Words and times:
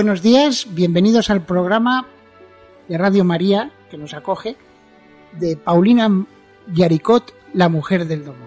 Buenos 0.00 0.22
días, 0.22 0.66
bienvenidos 0.70 1.28
al 1.28 1.44
programa 1.44 2.06
de 2.88 2.96
Radio 2.96 3.22
María 3.22 3.70
que 3.90 3.98
nos 3.98 4.14
acoge 4.14 4.56
de 5.32 5.58
Paulina 5.58 6.08
Yaricot, 6.72 7.34
la 7.52 7.68
mujer 7.68 8.06
del 8.06 8.24
domo. 8.24 8.46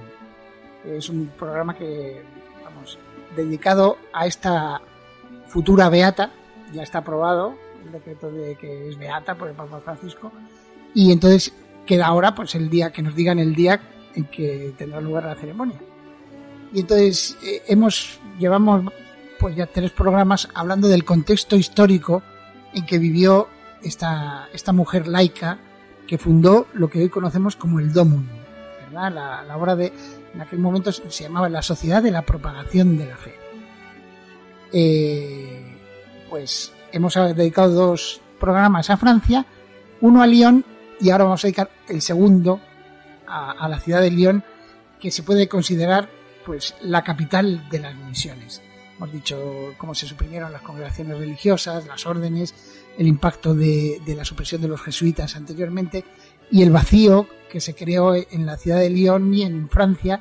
Es 0.84 1.10
un 1.10 1.28
programa 1.28 1.76
que, 1.76 2.24
vamos, 2.64 2.98
dedicado 3.36 4.00
a 4.14 4.26
esta 4.26 4.82
futura 5.46 5.90
beata, 5.90 6.32
ya 6.74 6.82
está 6.82 6.98
aprobado 6.98 7.54
el 7.86 7.92
decreto 7.92 8.32
de 8.32 8.56
que 8.56 8.90
es 8.90 8.98
beata 8.98 9.36
por 9.36 9.48
el 9.48 9.54
Papa 9.54 9.80
Francisco, 9.80 10.32
y 10.96 11.12
entonces 11.12 11.54
queda 11.86 12.08
ahora 12.08 12.34
pues 12.34 12.56
el 12.56 12.68
día 12.68 12.92
que 12.92 13.04
nos 13.04 13.14
digan 13.14 13.38
el 13.38 13.54
día 13.54 13.80
en 14.16 14.26
que 14.26 14.74
tendrá 14.76 15.00
lugar 15.00 15.26
la 15.26 15.36
ceremonia. 15.36 15.78
Y 16.74 16.80
entonces 16.80 17.38
eh, 17.44 17.62
hemos 17.68 18.20
llevamos 18.40 18.92
pues 19.44 19.58
ya 19.58 19.66
tres 19.66 19.92
programas 19.92 20.48
hablando 20.54 20.88
del 20.88 21.04
contexto 21.04 21.58
histórico 21.58 22.24
en 22.74 22.86
que 22.86 22.98
vivió 22.98 23.50
esta, 23.82 24.48
esta 24.54 24.72
mujer 24.72 25.06
laica 25.06 25.60
que 26.08 26.18
fundó 26.18 26.68
lo 26.72 26.90
que 26.90 27.00
hoy 27.00 27.10
conocemos 27.10 27.58
como 27.58 27.82
el 27.82 27.92
Domum, 27.92 28.26
La, 28.94 29.10
la 29.10 29.58
obra 29.58 29.76
de, 29.76 29.92
en 30.34 30.40
aquel 30.40 30.60
momento 30.60 30.94
se 30.94 31.24
llamaba 31.26 31.50
la 31.50 31.62
Sociedad 31.62 32.02
de 32.02 32.12
la 32.12 32.22
Propagación 32.22 32.98
de 32.98 33.06
la 33.06 33.18
Fe. 33.18 33.36
Eh, 34.72 35.78
pues 36.30 36.72
hemos 36.94 37.14
dedicado 37.14 37.74
dos 37.74 38.22
programas 38.40 38.90
a 38.90 38.96
Francia, 38.96 39.46
uno 40.00 40.22
a 40.22 40.28
Lyon 40.28 40.64
y 41.02 41.10
ahora 41.10 41.26
vamos 41.26 41.44
a 41.44 41.48
dedicar 41.48 41.70
el 41.90 42.02
segundo 42.02 42.62
a, 43.28 43.52
a 43.52 43.68
la 43.68 43.82
ciudad 43.82 44.00
de 44.00 44.10
Lyon, 44.10 44.42
que 45.02 45.12
se 45.12 45.22
puede 45.22 45.50
considerar 45.50 46.08
pues 46.46 46.76
la 46.80 47.04
capital 47.04 47.68
de 47.70 47.80
las 47.80 47.94
misiones. 47.94 48.62
Hemos 48.98 49.12
dicho 49.12 49.74
cómo 49.78 49.96
se 49.96 50.08
suprimieron 50.08 50.52
las 50.52 50.62
congregaciones 50.62 51.18
religiosas, 51.18 51.88
las 51.88 52.06
órdenes, 52.06 52.54
el 52.98 53.08
impacto 53.08 53.56
de, 53.56 54.00
la 54.06 54.24
supresión 54.24 54.62
de 54.62 54.68
los 54.68 54.82
jesuitas 54.82 55.36
anteriormente 55.36 56.06
y 56.52 56.62
el 56.62 56.72
vacío 56.72 57.28
que 57.50 57.60
se 57.60 57.74
creó 57.74 58.16
en 58.16 58.46
la 58.46 58.58
ciudad 58.58 58.80
de 58.80 58.90
Lyon 58.90 59.34
y 59.34 59.44
en 59.44 59.70
Francia 59.70 60.20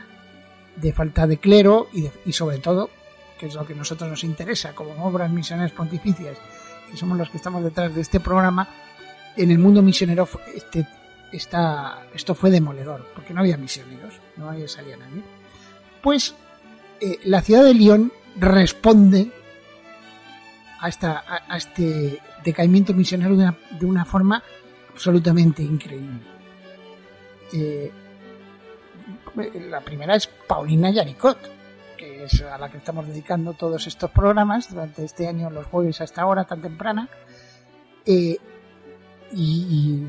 de 0.76 0.92
falta 0.92 1.26
de 1.26 1.36
clero 1.36 1.88
y, 1.92 2.32
sobre 2.32 2.58
todo, 2.58 2.90
que 3.38 3.46
es 3.46 3.54
lo 3.54 3.66
que 3.66 3.74
a 3.74 3.76
nosotros 3.76 4.08
nos 4.08 4.24
interesa 4.24 4.74
como 4.74 5.04
obras 5.04 5.30
misioneras 5.30 5.72
pontificias, 5.72 6.38
que 6.90 6.96
somos 6.96 7.18
los 7.18 7.28
que 7.28 7.36
estamos 7.36 7.62
detrás 7.62 7.94
de 7.94 8.00
este 8.00 8.20
programa, 8.20 8.68
en 9.36 9.50
el 9.50 9.58
mundo 9.58 9.82
misionero 9.82 10.28
este, 10.54 10.86
esto 11.32 12.34
fue 12.34 12.50
demoledor, 12.50 13.06
porque 13.14 13.34
no 13.34 13.40
había 13.40 13.56
misioneros, 13.56 14.14
no 14.36 14.48
había 14.48 14.68
salía 14.68 14.96
nadie. 14.96 15.22
Pues 16.02 16.34
eh, 17.00 17.18
la 17.24 17.42
ciudad 17.42 17.64
de 17.64 17.74
Lyon 17.74 18.12
responde 18.36 19.30
a, 20.80 20.88
esta, 20.88 21.24
a, 21.48 21.56
este 21.56 22.20
decaimiento 22.44 22.92
misionero 22.94 23.36
de 23.36 23.44
una, 23.44 23.58
de 23.78 23.86
una 23.86 24.04
forma 24.04 24.42
absolutamente 24.90 25.62
increíble. 25.62 26.20
Eh, 27.52 27.92
la 29.68 29.80
primera 29.80 30.14
es 30.14 30.26
Paulina 30.26 30.90
Yaricot, 30.90 31.38
que 31.96 32.24
es 32.24 32.42
a 32.42 32.58
la 32.58 32.70
que 32.70 32.78
estamos 32.78 33.06
dedicando 33.06 33.54
todos 33.54 33.86
estos 33.86 34.10
programas 34.10 34.70
durante 34.70 35.04
este 35.04 35.28
año, 35.28 35.50
los 35.50 35.66
jueves 35.66 36.00
hasta 36.00 36.22
ahora, 36.22 36.44
tan 36.44 36.60
temprana. 36.60 37.08
Eh, 38.04 38.36
y, 39.32 40.04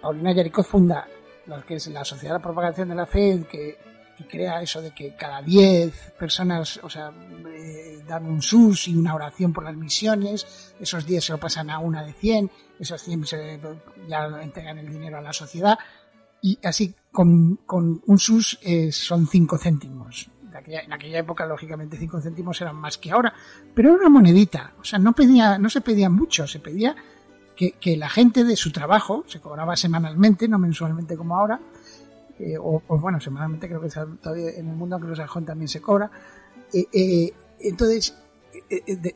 Paulina 0.00 0.32
Yaricot 0.32 0.66
funda 0.66 1.06
lo 1.46 1.64
que 1.64 1.76
es 1.76 1.86
la 1.88 2.04
Sociedad 2.04 2.34
de 2.36 2.40
Propagación 2.40 2.88
de 2.88 2.94
la 2.94 3.06
Fe, 3.06 3.44
que 3.50 3.78
que 4.16 4.26
crea 4.26 4.62
eso 4.62 4.80
de 4.80 4.92
que 4.92 5.14
cada 5.16 5.42
10 5.42 6.12
personas, 6.18 6.78
o 6.82 6.90
sea, 6.90 7.12
eh, 7.48 8.02
dan 8.06 8.26
un 8.26 8.42
sus 8.42 8.88
y 8.88 8.96
una 8.96 9.14
oración 9.14 9.52
por 9.52 9.64
las 9.64 9.76
misiones, 9.76 10.74
esos 10.80 11.06
10 11.06 11.24
se 11.24 11.32
lo 11.32 11.38
pasan 11.38 11.70
a 11.70 11.78
una 11.78 12.02
de 12.02 12.12
100, 12.12 12.50
esos 12.78 13.02
100 13.02 13.26
se, 13.26 13.60
ya 14.08 14.26
entregan 14.42 14.78
el 14.78 14.88
dinero 14.88 15.18
a 15.18 15.20
la 15.20 15.32
sociedad, 15.32 15.78
y 16.40 16.58
así 16.62 16.94
con, 17.10 17.56
con 17.66 18.02
un 18.06 18.18
sus 18.18 18.58
eh, 18.62 18.92
son 18.92 19.26
5 19.26 19.58
céntimos. 19.58 20.30
en 20.66 20.92
aquella 20.92 21.18
época, 21.18 21.46
lógicamente, 21.46 21.96
5 21.96 22.20
céntimos 22.20 22.60
eran 22.60 22.76
más 22.76 22.98
que 22.98 23.10
ahora, 23.10 23.34
pero 23.74 23.90
era 23.90 23.98
una 23.98 24.10
monedita, 24.10 24.74
o 24.78 24.84
sea, 24.84 24.98
no, 24.98 25.12
pedía, 25.12 25.58
no 25.58 25.70
se 25.70 25.80
pedía 25.80 26.08
mucho, 26.10 26.46
se 26.46 26.60
pedía 26.60 26.94
que, 27.56 27.72
que 27.72 27.96
la 27.96 28.08
gente 28.08 28.44
de 28.44 28.56
su 28.56 28.70
trabajo, 28.70 29.24
se 29.26 29.40
cobraba 29.40 29.76
semanalmente, 29.76 30.48
no 30.48 30.58
mensualmente 30.58 31.16
como 31.16 31.36
ahora, 31.36 31.60
eh, 32.38 32.56
o, 32.58 32.82
bueno, 32.88 33.20
semanalmente 33.20 33.68
creo 33.68 33.80
que 33.80 33.88
todavía 33.88 34.50
en 34.50 34.68
el 34.68 34.76
mundo 34.76 34.96
anglosajón 34.96 35.44
también 35.44 35.68
se 35.68 35.80
cobra. 35.80 36.10
Eh, 36.72 36.86
eh, 36.92 37.32
entonces, 37.60 38.16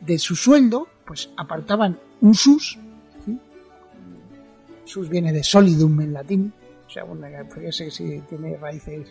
de, 0.01 0.19
su 0.19 0.37
sueldo, 0.37 0.87
pues 1.05 1.31
apartaban 1.37 1.99
un 2.21 2.35
sus, 2.35 2.79
sus 4.85 5.09
viene 5.09 5.33
de 5.33 5.43
solidum 5.43 6.01
en 6.01 6.13
latín, 6.13 6.53
o 6.87 6.91
sea, 6.91 7.05
bueno, 7.05 7.27
sé 7.73 7.91
si 7.91 8.21
tiene 8.29 8.57
raíces. 8.57 9.09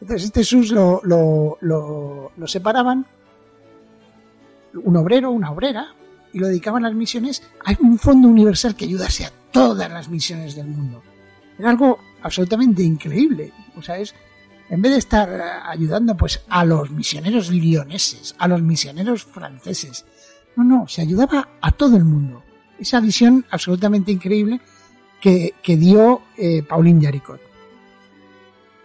Entonces, 0.00 0.26
este 0.26 0.44
sus 0.44 0.70
lo, 0.70 1.00
lo, 1.04 1.56
lo, 1.60 2.32
lo 2.36 2.46
separaban, 2.46 3.06
un 4.74 4.96
obrero, 4.96 5.30
una 5.30 5.50
obrera, 5.50 5.94
y 6.32 6.38
lo 6.38 6.48
dedicaban 6.48 6.84
a 6.84 6.88
las 6.88 6.96
misiones. 6.96 7.42
Hay 7.64 7.76
un 7.80 7.98
fondo 7.98 8.28
universal 8.28 8.74
que 8.76 8.84
ayudase 8.84 9.24
a 9.24 9.32
todas 9.50 9.90
las 9.90 10.08
misiones 10.08 10.54
del 10.56 10.66
mundo. 10.66 11.02
Era 11.58 11.70
algo 11.70 11.98
absolutamente 12.22 12.82
increíble. 12.82 13.52
O 13.76 13.82
sea, 13.82 13.98
es, 13.98 14.14
en 14.68 14.82
vez 14.82 14.92
de 14.92 14.98
estar 14.98 15.28
eh, 15.28 15.42
ayudando 15.66 16.16
pues 16.16 16.42
a 16.48 16.64
los 16.64 16.90
misioneros 16.90 17.50
lioneses, 17.50 18.34
a 18.38 18.48
los 18.48 18.62
misioneros 18.62 19.24
franceses, 19.24 20.04
no, 20.56 20.64
no, 20.64 20.88
se 20.88 21.02
ayudaba 21.02 21.48
a 21.60 21.72
todo 21.72 21.96
el 21.96 22.04
mundo. 22.04 22.42
Esa 22.78 23.00
visión 23.00 23.44
absolutamente 23.50 24.12
increíble 24.12 24.60
que, 25.20 25.54
dio 25.64 26.22
eh, 26.36 26.62
Pauline 26.62 27.00
Yaricot. 27.00 27.40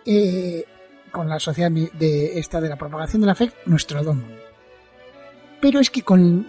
Eh, 0.06 0.66
con 1.12 1.28
la 1.28 1.40
sociedad 1.40 1.72
de 1.72 2.40
esta 2.40 2.62
de 2.62 2.70
la 2.70 2.78
propagación 2.78 3.22
de 3.22 3.28
la 3.28 3.36
fe, 3.36 3.52
nuestro 3.66 4.04
domo. 4.04 4.24
Pero 5.60 5.80
es 5.80 5.90
que 5.90 6.04
con, 6.04 6.48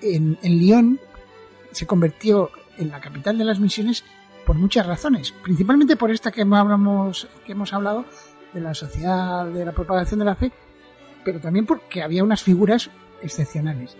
en, 0.00 0.38
en 0.42 0.58
Lyon 0.58 1.00
se 1.72 1.86
convirtió 1.86 2.50
en 2.78 2.90
la 2.90 3.00
capital 3.00 3.38
de 3.38 3.44
las 3.44 3.58
misiones 3.58 4.04
por 4.46 4.56
muchas 4.56 4.86
razones, 4.86 5.32
principalmente 5.32 5.96
por 5.96 6.10
esta 6.10 6.30
que 6.30 6.42
hablamos, 6.42 7.28
que 7.44 7.52
hemos 7.52 7.72
hablado 7.72 8.06
de 8.54 8.60
la 8.60 8.72
sociedad 8.72 9.44
de 9.46 9.64
la 9.64 9.72
propagación 9.72 10.20
de 10.20 10.24
la 10.24 10.36
fe, 10.36 10.52
pero 11.24 11.40
también 11.40 11.66
porque 11.66 12.02
había 12.02 12.22
unas 12.22 12.42
figuras 12.42 12.88
excepcionales. 13.20 13.96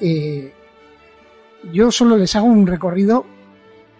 Eh, 0.00 0.52
yo 1.72 1.92
solo 1.92 2.16
les 2.16 2.34
hago 2.34 2.46
un 2.46 2.66
recorrido 2.66 3.24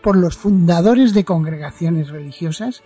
por 0.02 0.16
los 0.16 0.36
fundadores 0.36 1.14
de 1.14 1.24
congregaciones 1.24 2.08
religiosas 2.08 2.82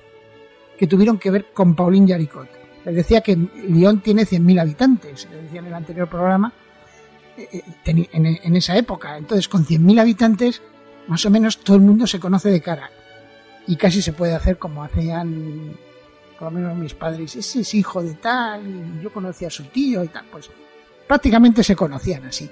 que 0.79 0.87
tuvieron 0.87 1.19
que 1.19 1.31
ver 1.31 1.53
con 1.55 1.75
Pauline 1.75 2.09
Yaricot. 2.09 2.49
Les 2.85 2.95
decía 2.95 3.23
que 3.23 3.37
Lyon 3.37 4.01
tiene 4.01 4.27
100.000 4.27 4.61
habitantes, 4.61 5.27
les 5.33 5.45
decía 5.45 5.61
en 5.61 5.67
el 5.67 5.75
anterior 5.75 6.09
programa, 6.09 6.53
eh, 7.37 7.63
eh, 7.85 8.09
en, 8.13 8.57
esa 8.57 8.77
época. 8.77 9.17
Entonces, 9.17 9.49
con 9.49 9.65
100.000 9.65 10.01
habitantes, 10.01 10.61
más 11.09 11.25
o 11.27 11.31
menos 11.31 11.59
todo 11.59 11.77
el 11.77 11.83
mundo 11.83 12.07
se 12.07 12.21
conoce 12.21 12.51
de 12.51 12.61
cara. 12.61 12.91
Y 13.67 13.77
casi 13.77 14.03
se 14.03 14.13
puede 14.13 14.35
hacer 14.35 14.59
como 14.59 14.85
hacían, 14.85 15.77
por 16.39 16.53
lo 16.53 16.59
menos 16.59 16.77
mis 16.77 16.95
padres, 16.95 17.35
ese 17.37 17.61
es 17.61 17.75
hijo 17.75 18.03
de 18.03 18.15
tal, 18.15 18.67
y 18.67 19.03
yo 19.03 19.13
conocía 19.13 19.49
a 19.49 19.51
su 19.51 19.65
tío 19.65 20.05
y 20.05 20.09
tal, 20.09 20.25
pues 20.31 20.51
prácticamente 21.07 21.63
se 21.63 21.75
conocían 21.75 22.27
así. 22.27 22.51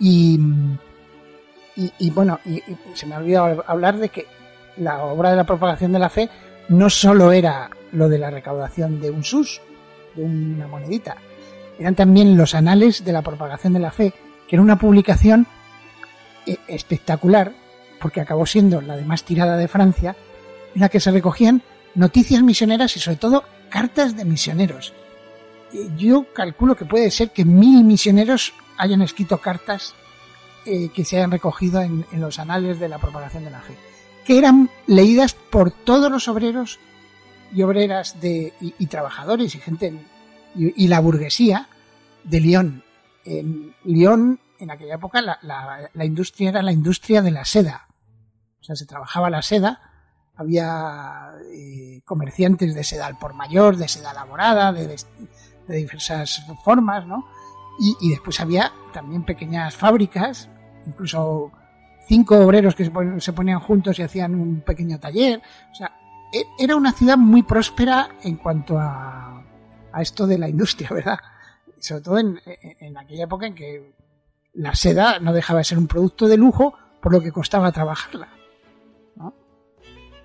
Y, 0.00 0.38
y, 1.76 2.10
bueno, 2.10 2.40
y, 2.44 2.60
se 2.94 3.06
me 3.06 3.14
ha 3.14 3.18
olvidado 3.18 3.64
hablar 3.66 3.98
de 3.98 4.08
que 4.08 4.26
la 4.76 5.02
obra 5.04 5.30
de 5.30 5.36
la 5.36 5.44
propagación 5.44 5.92
de 5.92 5.98
la 5.98 6.10
fe 6.10 6.28
no 6.68 6.90
solo 6.90 7.30
era 7.30 7.70
lo 7.92 8.08
de 8.08 8.18
la 8.18 8.30
recaudación 8.30 9.00
de 9.00 9.10
un 9.10 9.22
sus, 9.22 9.60
de 10.16 10.24
una 10.24 10.66
monedita, 10.66 11.16
eran 11.78 11.94
también 11.94 12.36
los 12.36 12.54
anales 12.54 13.04
de 13.04 13.12
la 13.12 13.22
propagación 13.22 13.72
de 13.72 13.80
la 13.80 13.90
fe, 13.90 14.12
que 14.48 14.56
era 14.56 14.62
una 14.62 14.78
publicación 14.78 15.46
espectacular, 16.66 17.52
porque 18.00 18.20
acabó 18.20 18.46
siendo 18.46 18.80
la 18.80 18.96
de 18.96 19.04
más 19.04 19.24
tirada 19.24 19.56
de 19.56 19.68
Francia, 19.68 20.16
en 20.74 20.80
la 20.80 20.88
que 20.88 21.00
se 21.00 21.10
recogían 21.10 21.62
noticias 21.94 22.42
misioneras 22.42 22.96
y 22.96 23.00
sobre 23.00 23.18
todo 23.18 23.44
cartas 23.68 24.16
de 24.16 24.24
misioneros. 24.24 24.92
yo 25.96 26.26
calculo 26.34 26.76
que 26.76 26.84
puede 26.84 27.10
ser 27.10 27.30
que 27.30 27.44
mil 27.44 27.84
misioneros 27.84 28.52
hayan 28.76 29.00
escrito 29.00 29.38
cartas 29.38 29.94
eh, 30.66 30.90
que 30.94 31.04
se 31.04 31.16
hayan 31.16 31.30
recogido 31.30 31.80
en, 31.80 32.04
los 32.12 32.38
anales 32.38 32.78
de 32.78 32.88
la 32.88 32.98
propagación 32.98 33.44
de 33.44 33.50
la 33.50 33.60
fe, 33.60 33.74
que 34.24 34.38
eran 34.38 34.70
leídas 34.86 35.34
por 35.34 35.70
todos 35.70 36.10
los 36.10 36.28
obreros 36.28 36.78
y 37.54 37.62
obreras 37.62 38.20
de, 38.20 38.52
y, 38.60 38.86
trabajadores 38.86 39.54
y 39.54 39.58
gente 39.58 39.92
y, 40.54 40.88
la 40.88 41.00
burguesía 41.00 41.68
de 42.24 42.40
Lyon. 42.40 42.82
Lyon, 43.84 44.38
en 44.62 44.70
aquella 44.70 44.94
época, 44.94 45.20
la, 45.20 45.38
la, 45.42 46.04
industria 46.04 46.50
era 46.50 46.62
la 46.62 46.72
industria 46.72 47.20
de 47.22 47.30
la 47.30 47.44
seda. 47.44 47.88
O 48.60 48.64
sea, 48.64 48.76
se 48.76 48.86
trabajaba 48.86 49.28
la 49.28 49.42
seda, 49.42 49.80
había 50.36 51.32
eh, 51.52 52.00
comerciantes 52.04 52.74
de 52.74 52.84
seda 52.84 53.06
al 53.06 53.18
por 53.18 53.34
mayor, 53.34 53.76
de 53.76 53.88
seda 53.88 54.12
elaborada, 54.12 54.72
de, 54.72 54.96
de 55.66 55.76
diversas 55.76 56.44
formas, 56.64 57.06
¿no? 57.06 57.26
Y, 58.00 58.10
después 58.10 58.38
había 58.38 58.70
también 58.92 59.24
pequeñas 59.24 59.74
fábricas, 59.74 60.48
incluso 60.86 61.50
cinco 62.06 62.38
obreros 62.38 62.74
que 62.74 62.90
se 63.18 63.32
ponían 63.32 63.60
juntos 63.60 63.98
y 63.98 64.02
hacían 64.02 64.34
un 64.34 64.60
pequeño 64.60 65.00
taller. 65.00 65.42
O 65.72 65.74
sea, 65.74 65.96
e, 66.32 66.44
era 66.58 66.76
una 66.76 66.92
ciudad 66.92 67.16
muy 67.16 67.42
próspera 67.42 68.10
en 68.22 68.36
cuanto 68.36 68.78
a, 68.78 69.42
a 69.90 70.02
esto 70.02 70.26
de 70.26 70.38
la 70.38 70.48
industria, 70.48 70.88
¿verdad? 70.92 71.18
Sobre 71.80 72.02
todo 72.02 72.18
en, 72.18 72.40
en, 72.80 72.96
aquella 72.96 73.24
época 73.24 73.46
en 73.46 73.54
que 73.54 73.94
la 74.54 74.74
seda 74.74 75.18
no 75.18 75.32
dejaba 75.32 75.60
de 75.60 75.64
ser 75.64 75.78
un 75.78 75.86
producto 75.86 76.28
de 76.28 76.36
lujo 76.36 76.74
por 77.00 77.12
lo 77.12 77.20
que 77.20 77.32
costaba 77.32 77.72
trabajarla. 77.72 78.28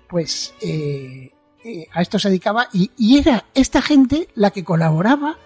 Pues 0.08 0.54
eh, 0.62 1.32
eh, 1.64 1.86
a 1.92 2.00
esto 2.00 2.18
se 2.18 2.28
dedicaba 2.28 2.68
y, 2.72 3.18
era 3.18 3.44
esta 3.52 3.82
gente 3.82 4.28
la 4.34 4.50
que 4.50 4.64
colaboraba 4.64 5.36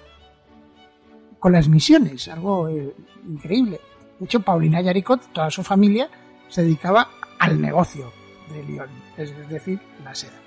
con 1.41 1.53
las 1.53 1.69
misiones, 1.69 2.29
algo 2.29 2.69
eh, 2.69 2.95
increíble. 3.27 3.81
De 4.21 4.27
hecho, 4.27 4.41
Paulina 4.41 4.81
Yaricot, 4.81 5.33
toda 5.33 5.51
su 5.51 5.65
familia, 5.65 6.09
se 6.49 6.63
dedicaba 6.63 7.09
al 7.41 7.61
negocio 7.61 8.13
de 8.53 8.63
Lyon, 8.63 8.91
es 9.17 9.49
decir, 9.49 9.81
la 10.05 10.15
seda. 10.15 10.39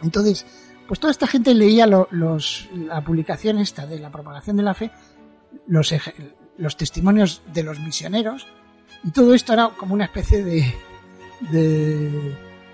Entonces, 0.00 0.46
pues 0.86 1.00
toda 1.00 1.10
esta 1.10 1.26
gente 1.26 1.54
leía 1.54 1.86
los, 1.86 2.68
la 2.72 3.02
publicación 3.02 3.58
esta 3.58 3.84
de 3.84 3.98
la 3.98 4.10
propagación 4.10 4.56
de 4.58 4.62
la 4.62 4.74
fe, 4.74 4.92
los, 5.66 5.92
los 6.58 6.76
testimonios 6.76 7.42
de 7.52 7.62
los 7.62 7.80
misioneros, 7.80 8.46
y 9.04 9.10
todo 9.10 9.32
esto 9.34 9.52
era 9.52 9.70
como 9.70 9.94
una 9.94 10.04
especie 10.04 10.44
de, 10.44 10.74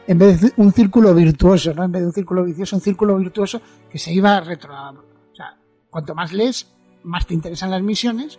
en 0.07 0.19
vez 0.19 0.41
de 0.41 0.53
un 0.57 0.73
círculo 0.73 1.15
virtuoso, 1.15 1.75
¿no? 1.75 1.85
En 1.85 1.93
vez 1.93 2.03
de 2.03 2.07
un 2.09 2.13
círculo 2.13 2.45
vicioso, 2.45 2.77
un 2.77 2.83
círculo 2.83 3.17
virtuoso 3.17 3.61
que 3.91 3.99
se 3.99 4.13
iba 4.13 4.41
retro. 4.41 4.75
O 4.75 5.35
sea, 5.35 5.57
cuanto 5.91 6.15
más 6.15 6.33
lees, 6.33 6.73
más 7.03 7.27
te 7.27 7.35
interesan 7.35 7.71
las 7.71 7.83
misiones 7.83 8.39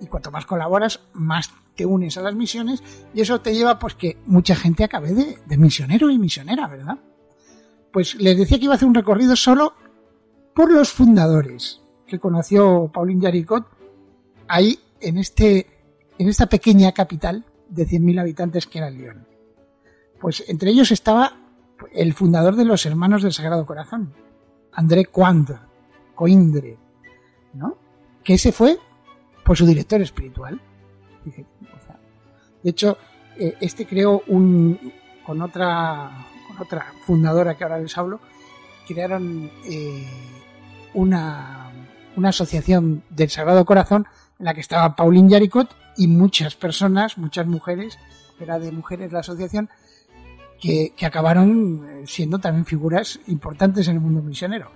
y 0.00 0.06
cuanto 0.06 0.30
más 0.30 0.46
colaboras, 0.46 1.00
más 1.12 1.50
te 1.76 1.84
unes 1.84 2.16
a 2.16 2.22
las 2.22 2.34
misiones 2.34 2.82
y 3.14 3.20
eso 3.20 3.40
te 3.40 3.54
lleva 3.54 3.78
pues 3.78 3.94
que 3.94 4.18
mucha 4.26 4.56
gente 4.56 4.84
acabe 4.84 5.12
de, 5.12 5.56
misionero 5.58 6.10
y 6.10 6.18
misionera, 6.18 6.66
¿verdad? 6.68 6.98
Pues 7.92 8.14
les 8.16 8.38
decía 8.38 8.58
que 8.58 8.64
iba 8.64 8.74
a 8.74 8.76
hacer 8.76 8.88
un 8.88 8.94
recorrido 8.94 9.36
solo 9.36 9.74
por 10.54 10.72
los 10.72 10.90
fundadores 10.90 11.82
que 12.06 12.18
conoció 12.18 12.90
Pauline 12.92 13.22
Jaricot 13.22 13.79
ahí 14.50 14.78
en 15.00 15.16
este 15.16 15.66
en 16.18 16.28
esta 16.28 16.46
pequeña 16.46 16.92
capital 16.92 17.46
de 17.68 17.86
100.000 17.86 18.20
habitantes 18.20 18.66
que 18.66 18.78
era 18.78 18.90
Lyon. 18.90 19.26
Pues 20.20 20.44
entre 20.48 20.70
ellos 20.70 20.90
estaba 20.90 21.36
el 21.92 22.12
fundador 22.12 22.56
de 22.56 22.66
los 22.66 22.84
Hermanos 22.84 23.22
del 23.22 23.32
Sagrado 23.32 23.64
Corazón, 23.64 24.12
André 24.72 25.06
Coindre, 25.06 26.76
¿no? 27.54 27.78
Que 28.22 28.34
ese 28.34 28.52
fue 28.52 28.76
por 29.44 29.56
su 29.56 29.64
director 29.64 30.02
espiritual. 30.02 30.60
De 32.62 32.70
hecho, 32.70 32.98
eh, 33.38 33.56
este 33.60 33.86
creó 33.86 34.22
un 34.26 34.92
con 35.24 35.40
otra 35.40 36.26
con 36.48 36.58
otra 36.58 36.92
fundadora 37.06 37.56
que 37.56 37.64
ahora 37.64 37.78
les 37.78 37.96
hablo, 37.96 38.20
crearon 38.86 39.50
eh, 39.64 40.06
una, 40.92 41.70
una 42.16 42.28
asociación 42.28 43.04
del 43.08 43.30
Sagrado 43.30 43.64
Corazón 43.64 44.06
en 44.40 44.44
la 44.46 44.54
que 44.54 44.60
estaba 44.60 44.96
Pauline 44.96 45.30
Jaricot 45.30 45.68
y 45.96 46.08
muchas 46.08 46.56
personas, 46.56 47.18
muchas 47.18 47.46
mujeres, 47.46 47.98
era 48.40 48.58
de 48.58 48.72
mujeres 48.72 49.12
la 49.12 49.20
asociación, 49.20 49.68
que, 50.58 50.92
acabaron 51.04 51.86
eh, 51.88 52.06
siendo 52.06 52.38
también 52.38 52.64
figuras 52.64 53.20
importantes 53.26 53.86
en 53.88 53.96
el 53.96 54.00
mundo 54.00 54.22
misionero. 54.22 54.70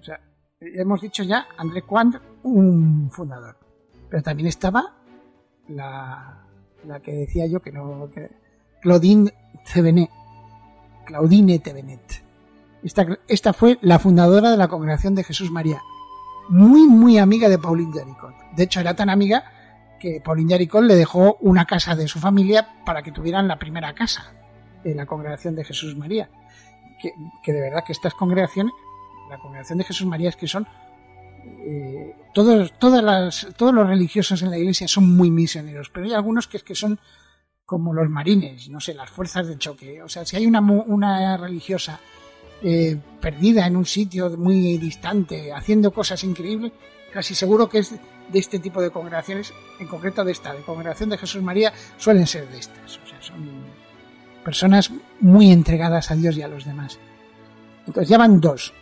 O 0.00 0.04
sea, 0.04 0.20
hemos 0.60 1.00
dicho 1.00 1.22
ya 1.22 1.46
André 1.56 1.82
Quant, 1.82 2.16
un 2.42 3.08
fundador. 3.10 3.56
Pero 4.10 4.22
también 4.22 4.48
estaba 4.48 4.96
la, 5.68 6.44
la 6.84 7.00
que 7.00 7.12
decía 7.12 7.46
yo 7.46 7.60
que 7.60 7.72
no. 7.72 8.10
Que, 8.10 8.30
Claudine 8.80 9.32
Cevenet. 9.64 10.10
Claudine 11.06 11.58
Tevenet. 11.60 12.24
Esta, 12.82 13.06
esta 13.28 13.52
fue 13.52 13.78
la 13.80 13.98
fundadora 13.98 14.50
de 14.50 14.56
la 14.56 14.68
Congregación 14.68 15.14
de 15.14 15.24
Jesús 15.24 15.50
María. 15.50 15.82
Muy, 16.48 16.86
muy 16.86 17.18
amiga 17.18 17.48
de 17.48 17.58
Pauline 17.58 17.92
Jaricot. 17.92 18.34
De 18.56 18.64
hecho, 18.64 18.80
era 18.80 18.94
tan 18.94 19.10
amiga 19.10 19.44
que 19.98 20.20
Pauline 20.24 20.52
Jaricot 20.52 20.82
le 20.82 20.94
dejó 20.94 21.36
una 21.40 21.64
casa 21.64 21.94
de 21.94 22.08
su 22.08 22.18
familia 22.18 22.68
para 22.84 23.02
que 23.02 23.12
tuvieran 23.12 23.48
la 23.48 23.58
primera 23.58 23.94
casa 23.94 24.32
en 24.84 24.96
la 24.96 25.06
congregación 25.06 25.54
de 25.54 25.64
Jesús 25.64 25.96
María. 25.96 26.30
Que, 27.00 27.52
de 27.52 27.60
verdad 27.60 27.84
que 27.84 27.92
estas 27.92 28.14
congregaciones, 28.14 28.72
la 29.30 29.38
congregación 29.38 29.78
de 29.78 29.84
Jesús 29.84 30.06
María 30.06 30.30
es 30.30 30.36
que 30.36 30.48
son 30.48 30.66
eh, 31.60 32.16
todos, 32.34 32.72
todas 32.78 33.02
las, 33.02 33.48
todos 33.56 33.72
los 33.72 33.86
religiosos 33.86 34.42
en 34.42 34.50
la 34.50 34.58
iglesia 34.58 34.88
son 34.88 35.16
muy 35.16 35.30
misioneros, 35.30 35.90
pero 35.90 36.06
hay 36.06 36.12
algunos 36.12 36.48
que 36.48 36.56
es 36.56 36.64
que 36.64 36.74
son 36.74 36.98
como 37.64 37.92
los 37.92 38.08
marines, 38.08 38.68
no 38.70 38.80
sé, 38.80 38.94
las 38.94 39.10
fuerzas 39.10 39.46
de 39.46 39.58
choque. 39.58 40.02
O 40.02 40.08
sea, 40.08 40.24
si 40.24 40.36
hay 40.36 40.46
una, 40.46 40.60
una 40.60 41.36
religiosa 41.36 42.00
eh, 42.62 42.96
perdida 43.20 43.66
en 43.66 43.76
un 43.76 43.86
sitio 43.86 44.30
muy 44.36 44.78
distante, 44.78 45.52
haciendo 45.52 45.92
cosas 45.92 46.22
increíbles, 46.24 46.72
casi 47.12 47.34
seguro 47.34 47.68
que 47.68 47.78
es 47.78 47.92
de 47.92 48.38
este 48.38 48.58
tipo 48.58 48.82
de 48.82 48.90
congregaciones, 48.90 49.52
en 49.78 49.86
concreto 49.86 50.24
de 50.24 50.32
esta, 50.32 50.52
de 50.52 50.62
Congregación 50.62 51.08
de 51.10 51.18
Jesús 51.18 51.42
María, 51.42 51.72
suelen 51.96 52.26
ser 52.26 52.48
de 52.48 52.58
estas. 52.58 52.98
O 52.98 53.06
sea, 53.06 53.20
son 53.22 53.64
personas 54.44 54.90
muy 55.20 55.50
entregadas 55.50 56.10
a 56.10 56.16
Dios 56.16 56.36
y 56.36 56.42
a 56.42 56.48
los 56.48 56.64
demás. 56.64 56.98
Entonces 57.86 58.08
ya 58.08 58.18
van 58.18 58.40
dos. 58.40 58.74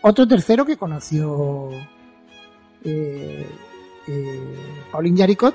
Otro 0.00 0.26
tercero 0.28 0.64
que 0.64 0.76
conoció 0.76 1.70
eh, 2.84 3.46
eh, 4.06 5.14
Jaricot 5.16 5.54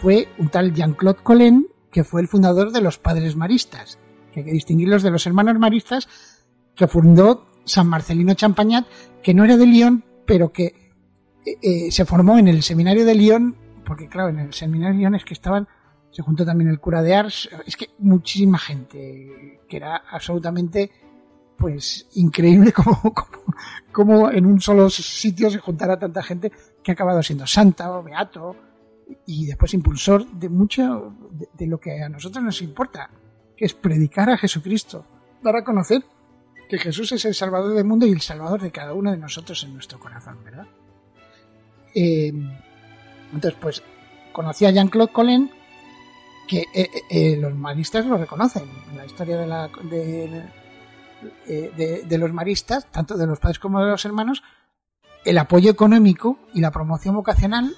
fue 0.00 0.28
un 0.38 0.48
tal 0.48 0.72
Jean-Claude 0.72 1.22
Collen, 1.22 1.66
que 1.90 2.04
fue 2.04 2.20
el 2.20 2.28
fundador 2.28 2.72
de 2.72 2.80
los 2.80 2.98
Padres 2.98 3.36
Maristas, 3.36 3.98
que 4.32 4.40
hay 4.40 4.46
que 4.46 4.52
distinguirlos 4.52 5.02
de 5.02 5.10
los 5.10 5.26
hermanos 5.26 5.58
maristas, 5.58 6.08
que 6.74 6.88
fundó 6.88 7.46
San 7.64 7.86
Marcelino 7.86 8.34
Champagnat, 8.34 8.86
que 9.22 9.34
no 9.34 9.44
era 9.44 9.56
de 9.56 9.66
Lyon, 9.66 10.04
pero 10.26 10.52
que 10.52 10.92
eh, 11.44 11.90
se 11.90 12.04
formó 12.04 12.38
en 12.38 12.48
el 12.48 12.62
seminario 12.62 13.04
de 13.04 13.14
Lyon, 13.14 13.56
porque 13.84 14.08
claro, 14.08 14.30
en 14.30 14.38
el 14.38 14.54
seminario 14.54 14.94
de 14.94 14.98
Lyon 14.98 15.14
es 15.14 15.24
que 15.24 15.34
estaban 15.34 15.68
se 16.12 16.22
juntó 16.22 16.44
también 16.44 16.70
el 16.70 16.78
cura 16.78 17.02
de 17.02 17.14
Ars, 17.14 17.48
es 17.66 17.74
que 17.74 17.90
muchísima 17.98 18.58
gente, 18.58 19.60
que 19.66 19.76
era 19.76 20.02
absolutamente 20.10 20.90
pues 21.56 22.06
increíble 22.14 22.72
como, 22.74 23.14
como, 23.90 24.30
en 24.30 24.46
un 24.46 24.60
solo 24.60 24.90
sitio 24.90 25.50
se 25.50 25.58
juntara 25.58 25.98
tanta 25.98 26.22
gente 26.22 26.52
que 26.82 26.90
ha 26.90 26.94
acabado 26.94 27.22
siendo 27.22 27.46
santa 27.46 27.96
o 27.96 28.02
beato 28.02 28.56
y 29.26 29.46
después 29.46 29.72
impulsor 29.74 30.26
de 30.26 30.48
mucho 30.48 31.14
de, 31.54 31.66
lo 31.66 31.78
que 31.80 32.02
a 32.02 32.08
nosotros 32.08 32.44
nos 32.44 32.60
importa, 32.62 33.10
que 33.56 33.64
es 33.64 33.74
predicar 33.74 34.30
a 34.30 34.38
Jesucristo, 34.38 35.06
dar 35.42 35.56
a 35.56 35.64
conocer 35.64 36.04
que 36.68 36.78
Jesús 36.78 37.12
es 37.12 37.24
el 37.24 37.34
Salvador 37.34 37.74
del 37.74 37.84
mundo 37.84 38.06
y 38.06 38.12
el 38.12 38.20
Salvador 38.20 38.60
de 38.62 38.70
cada 38.70 38.94
uno 38.94 39.10
de 39.10 39.18
nosotros 39.18 39.62
en 39.64 39.74
nuestro 39.74 40.00
corazón, 40.00 40.42
¿verdad? 40.44 40.66
Eh, 41.94 42.32
entonces, 43.32 43.58
pues 43.60 43.82
conocí 44.32 44.64
a 44.64 44.70
Jean-Claude 44.70 45.12
Colin 45.12 45.50
que 46.46 46.66
eh, 46.74 46.88
eh, 47.08 47.36
los 47.36 47.54
maristas 47.54 48.04
lo 48.06 48.16
reconocen. 48.16 48.64
En 48.90 48.96
la 48.96 49.06
historia 49.06 49.38
de, 49.38 49.46
la, 49.46 49.70
eh, 51.46 52.02
de, 52.06 52.18
los 52.18 52.32
maristas, 52.32 52.90
tanto 52.90 53.16
de 53.16 53.26
los 53.26 53.38
padres 53.38 53.58
como 53.58 53.80
de 53.80 53.90
los 53.90 54.04
hermanos, 54.04 54.42
el 55.24 55.38
apoyo 55.38 55.70
económico 55.70 56.38
y 56.52 56.60
la 56.60 56.70
promoción 56.70 57.14
vocacional 57.14 57.74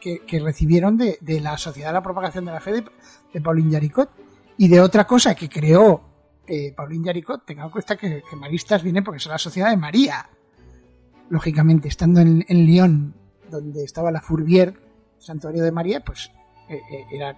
que, 0.00 0.40
recibieron 0.40 0.98
de, 0.98 1.18
la 1.40 1.56
Sociedad 1.58 1.90
de 1.90 1.94
la 1.94 2.02
Propagación 2.02 2.44
de 2.44 2.52
la 2.52 2.60
Fe 2.60 2.84
de, 3.32 3.40
Pauline 3.40 3.70
Yaricot 3.70 4.10
y 4.62 4.68
de 4.68 4.80
otra 4.80 5.08
cosa 5.08 5.34
que 5.34 5.48
creó 5.48 6.00
eh, 6.46 6.72
Pauline 6.72 7.06
Yaricot. 7.06 7.44
Tengan 7.44 7.66
en 7.66 7.72
cuenta 7.72 7.96
que, 7.96 8.22
Maristas 8.36 8.84
viene 8.84 9.02
porque 9.02 9.16
es 9.16 9.26
la 9.26 9.36
Sociedad 9.36 9.70
de 9.70 9.76
María. 9.76 10.30
Lógicamente, 11.30 11.88
estando 11.88 12.20
en, 12.20 12.44
en 12.46 12.64
Lyon, 12.64 13.12
donde 13.50 13.82
estaba 13.82 14.12
la 14.12 14.20
Fourvière, 14.20 14.74
Santuario 15.18 15.64
de 15.64 15.72
María, 15.72 15.98
pues 15.98 16.30
era 17.10 17.36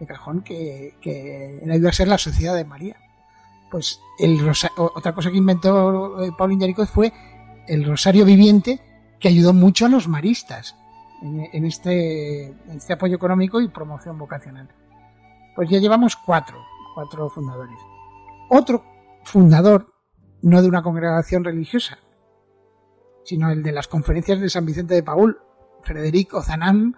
de 0.00 0.06
cajón 0.06 0.40
que, 0.40 0.94
que 1.02 1.60
iba 1.62 1.90
a 1.90 1.92
ser 1.92 2.08
la 2.08 2.16
sociedad 2.16 2.54
de 2.54 2.64
María. 2.64 2.96
Pues 3.70 4.00
el 4.18 4.38
otra 4.78 5.14
cosa 5.14 5.30
que 5.30 5.36
inventó 5.36 6.24
eh, 6.24 6.30
Pauline 6.38 6.62
Jaricot 6.62 6.88
fue 6.88 7.12
el 7.68 7.84
Rosario 7.84 8.24
Viviente 8.24 8.80
que 9.20 9.28
ayudó 9.28 9.52
mucho 9.52 9.84
a 9.84 9.90
los 9.90 10.08
maristas 10.08 10.74
en, 11.20 11.66
este, 11.66 12.46
en 12.46 12.76
este 12.78 12.94
apoyo 12.94 13.16
económico 13.16 13.60
y 13.60 13.68
promoción 13.68 14.16
vocacional. 14.16 14.70
Pues 15.56 15.70
ya 15.70 15.78
llevamos 15.78 16.16
cuatro, 16.16 16.62
cuatro 16.94 17.30
fundadores. 17.30 17.78
Otro 18.50 18.84
fundador, 19.24 19.92
no 20.42 20.60
de 20.60 20.68
una 20.68 20.82
congregación 20.82 21.42
religiosa, 21.42 21.98
sino 23.24 23.50
el 23.50 23.62
de 23.62 23.72
las 23.72 23.88
conferencias 23.88 24.38
de 24.38 24.50
San 24.50 24.66
Vicente 24.66 24.94
de 24.94 25.02
Paul, 25.02 25.40
Federico 25.82 26.38
Ozanam, 26.38 26.94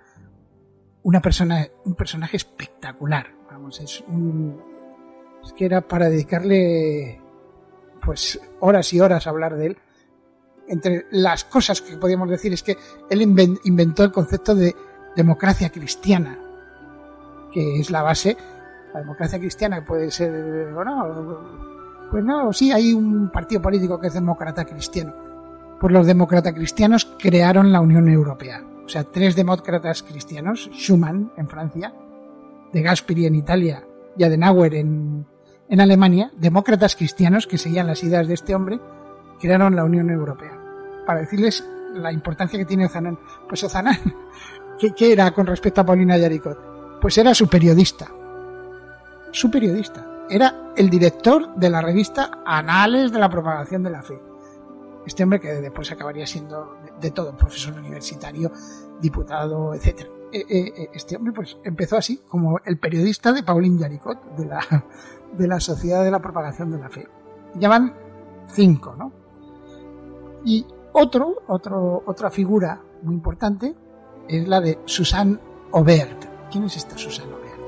una 1.05 1.23
persona, 1.23 1.69
un 1.85 1.95
personaje 1.95 2.37
espectacular. 2.37 3.33
Vamos, 3.51 3.81
es 3.81 4.03
un, 4.09 4.61
es 5.43 5.53
que 5.53 5.65
era 5.65 5.81
para 5.81 6.11
dedicarle 6.11 7.23
pues 8.05 8.41
horas 8.61 8.93
y 8.93 9.01
horas 9.01 9.27
a 9.27 9.31
hablar 9.31 9.57
de 9.57 9.67
él. 9.67 9.79
Entre 10.67 11.07
las 11.13 11.45
cosas 11.45 11.81
que 11.81 11.97
podíamos 11.97 12.29
decir 12.29 12.53
es 12.53 12.63
que 12.63 12.77
él 13.09 13.23
inventó 13.23 14.03
el 14.03 14.13
concepto 14.13 14.55
de 14.55 14.75
democracia 15.17 15.71
cristiana, 15.71 16.39
que 17.53 17.81
es 17.81 17.91
la 17.91 18.03
base. 18.03 18.37
La 18.93 19.01
democracia 19.01 19.39
cristiana 19.39 19.85
puede 19.85 20.11
ser, 20.11 20.73
bueno, 20.73 21.39
pues 22.11 22.25
no, 22.25 22.53
sí 22.53 22.73
hay 22.73 22.93
un 22.93 23.31
partido 23.31 23.61
político 23.61 24.01
que 24.01 24.09
es 24.09 24.15
demócrata 24.15 24.65
cristiano. 24.65 25.15
Pues 25.81 25.93
los 25.93 26.07
demócratas 26.07 26.55
cristianos 26.55 27.05
crearon 27.19 27.71
la 27.71 27.81
Unión 27.81 28.09
Europea. 28.09 28.65
O 28.85 28.89
sea, 28.89 29.05
tres 29.05 29.37
demócratas 29.37 30.03
cristianos, 30.03 30.71
Schumann 30.73 31.33
en 31.37 31.49
Francia, 31.49 31.93
de 32.73 32.83
Gasperi 32.83 33.27
en 33.27 33.35
Italia 33.35 33.85
y 34.17 34.25
Adenauer 34.25 34.75
en, 34.75 35.27
en 35.69 35.81
Alemania, 35.81 36.33
demócratas 36.37 36.97
cristianos 36.97 37.47
que 37.47 37.59
seguían 37.59 37.87
las 37.87 38.03
ideas 38.03 38.27
de 38.27 38.35
este 38.35 38.55
hombre, 38.55 38.81
crearon 39.39 39.77
la 39.77 39.85
Unión 39.85 40.11
Europea. 40.11 40.59
Para 41.07 41.21
decirles 41.21 41.65
la 41.95 42.13
importancia 42.13 42.59
que 42.59 42.65
tiene 42.65 42.87
Ozanán. 42.87 43.19
Pues 43.49 43.63
Ozanán, 43.65 43.99
¿qué, 44.97 45.13
era 45.13 45.31
con 45.33 45.47
respecto 45.47 45.81
a 45.81 45.87
Paulina 45.87 46.17
Yaricot? 46.17 46.78
Pues 47.01 47.17
era 47.19 47.35
su 47.35 47.49
periodista. 47.49 48.09
Su 49.31 49.51
periodista. 49.51 50.07
Era 50.29 50.73
el 50.77 50.91
director 50.91 51.55
de 51.55 51.71
la 51.71 51.81
revista 51.81 52.43
Anales 52.45 53.13
de 53.13 53.19
la 53.19 53.31
Propagación 53.31 53.83
de 53.83 53.91
la 53.91 54.03
Fe. 54.03 54.21
Este 55.07 55.23
hombre 55.23 55.41
que 55.41 55.49
después 55.49 55.91
acabaría 55.91 56.27
siendo 56.27 56.77
de, 57.01 57.11
todo, 57.13 57.37
profesor 57.37 57.79
universitario, 57.79 58.53
diputado, 59.01 59.75
etcétera. 59.75 60.11
Eh, 60.31 60.45
eh, 60.49 60.73
eh, 60.77 60.89
este 60.93 61.17
hombre 61.17 61.33
pues 61.33 61.57
empezó 61.65 61.97
así, 61.97 62.21
como 62.29 62.61
el 62.65 62.79
periodista 62.79 63.33
de 63.33 63.43
Pauline 63.43 63.79
Yaricot, 63.79 64.37
de 64.37 64.47
la, 64.47 64.61
de 65.39 65.49
la 65.49 65.61
Sociedad 65.61 66.05
de 66.05 66.11
la 66.11 66.21
Propagación 66.21 66.71
de 66.73 66.79
la 66.79 66.91
Fe. 66.91 67.09
Ya 67.55 67.69
van 67.69 67.95
cinco, 68.49 68.95
¿no? 68.97 69.13
Y 70.45 70.67
otro, 70.93 71.43
otro, 71.47 72.03
otra 72.07 72.31
figura 72.31 72.83
muy 73.03 73.15
importante 73.15 73.75
es 74.29 74.47
la 74.47 74.61
de 74.61 74.79
Susanne 74.85 75.39
Aubert. 75.73 76.38
¿Quién 76.51 76.65
es 76.65 76.77
esta 76.77 76.95
Aubert? 76.95 77.61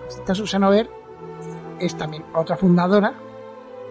Pues 0.00 0.16
esta 0.16 0.34
Susanne 0.34 0.66
Aubert 0.66 0.90
es 1.80 1.96
también 1.96 2.24
otra 2.34 2.56
fundadora 2.56 3.14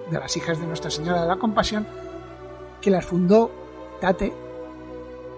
de 0.09 0.19
las 0.19 0.35
hijas 0.37 0.59
de 0.59 0.67
Nuestra 0.67 0.89
Señora 0.89 1.21
de 1.21 1.27
la 1.27 1.37
Compasión, 1.37 1.87
que 2.81 2.91
las 2.91 3.05
fundó 3.05 3.51
Tate 4.01 4.33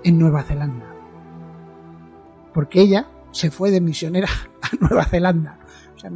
en 0.03 0.19
Nueva 0.19 0.43
Zelanda. 0.43 0.85
Porque 2.53 2.81
ella 2.81 3.07
se 3.31 3.51
fue 3.51 3.71
de 3.71 3.81
misionera 3.81 4.29
a 4.61 4.69
Nueva 4.79 5.05
Zelanda 5.05 5.59
o 5.95 5.99
sea, 5.99 6.11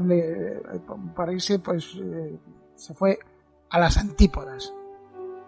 para 1.15 1.33
irse, 1.33 1.59
pues 1.59 1.95
eh, 1.95 2.37
se 2.75 2.93
fue 2.93 3.19
a 3.69 3.79
las 3.79 3.97
antípodas. 3.97 4.73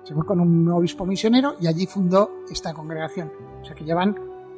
Se 0.04 0.14
fue 0.14 0.26
con 0.26 0.40
un 0.40 0.68
obispo 0.70 1.06
misionero 1.06 1.56
y 1.60 1.68
allí 1.68 1.86
fundó 1.86 2.32
esta 2.50 2.74
congregación. 2.74 3.32
O 3.62 3.66
sea 3.66 3.76
que 3.76 3.84
llevan 3.84 4.18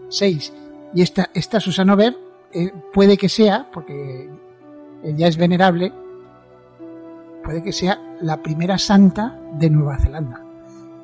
seis. 0.10 0.54
Y 0.94 1.02
esta, 1.02 1.32
esta 1.34 1.60
Susana 1.60 1.96
Ver 1.96 2.18
eh, 2.54 2.74
puede 2.94 3.18
que 3.18 3.30
sea, 3.30 3.70
porque 3.72 4.30
ella 5.04 5.28
es 5.28 5.38
venerable, 5.38 5.92
puede 7.44 7.62
que 7.62 7.72
sea 7.72 8.00
la 8.22 8.42
primera 8.42 8.78
santa 8.78 9.40
de 9.54 9.70
Nueva 9.70 9.98
Zelanda. 9.98 10.42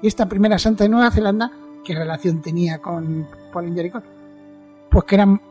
Y 0.01 0.07
esta 0.07 0.27
primera 0.27 0.57
santa 0.57 0.85
de 0.85 0.89
Nueva 0.89 1.11
Zelanda, 1.11 1.51
¿qué 1.83 1.93
relación 1.93 2.41
tenía 2.41 2.79
con 2.79 3.27
Pauline 3.51 3.75
Jericho? 3.75 4.01
Pues 4.89 5.03
que 5.03 5.15
eran, 5.15 5.41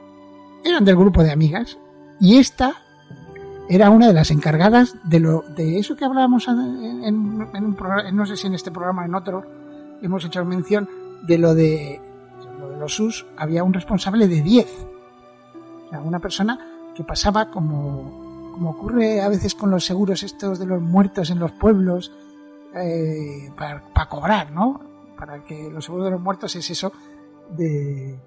eran 0.64 0.84
del 0.84 0.96
grupo 0.96 1.22
de 1.22 1.30
amigas. 1.30 1.78
Y 2.20 2.38
esta 2.38 2.74
era 3.68 3.90
una 3.90 4.08
de 4.08 4.14
las 4.14 4.30
encargadas 4.30 4.96
de 5.04 5.20
lo 5.20 5.42
de 5.42 5.78
eso 5.78 5.94
que 5.94 6.04
hablábamos 6.04 6.48
en, 6.48 6.54
un 6.56 7.74
programa, 7.76 8.10
no 8.10 8.24
sé 8.24 8.36
si 8.36 8.46
en 8.46 8.54
este 8.54 8.70
programa 8.70 9.04
en 9.04 9.14
otro, 9.14 9.44
hemos 10.00 10.24
hecho 10.24 10.44
mención 10.44 10.88
de 11.26 11.38
lo 11.38 11.54
de, 11.54 12.00
lo 12.58 12.70
de 12.70 12.78
los 12.78 12.94
SUS, 12.94 13.26
había 13.36 13.62
un 13.64 13.74
responsable 13.74 14.26
de 14.26 14.42
10. 14.42 14.86
O 15.92 16.00
una 16.02 16.18
persona 16.18 16.58
que 16.94 17.04
pasaba 17.04 17.50
como, 17.50 18.50
como 18.52 18.70
ocurre 18.70 19.20
a 19.20 19.28
veces 19.28 19.54
con 19.54 19.70
los 19.70 19.84
seguros 19.84 20.22
estos 20.22 20.58
de 20.58 20.66
los 20.66 20.82
muertos 20.82 21.30
en 21.30 21.38
los 21.38 21.52
pueblos, 21.52 22.12
eh, 22.74 23.50
para, 23.56 23.82
para 23.94 24.08
cobrar, 24.08 24.50
¿no? 24.50 24.80
Para 25.16 25.42
que 25.42 25.70
los 25.70 25.84
seguros 25.84 26.06
de 26.06 26.10
los 26.12 26.20
muertos 26.20 26.54
es 26.56 26.70
eso 26.70 26.92
de 27.56 28.18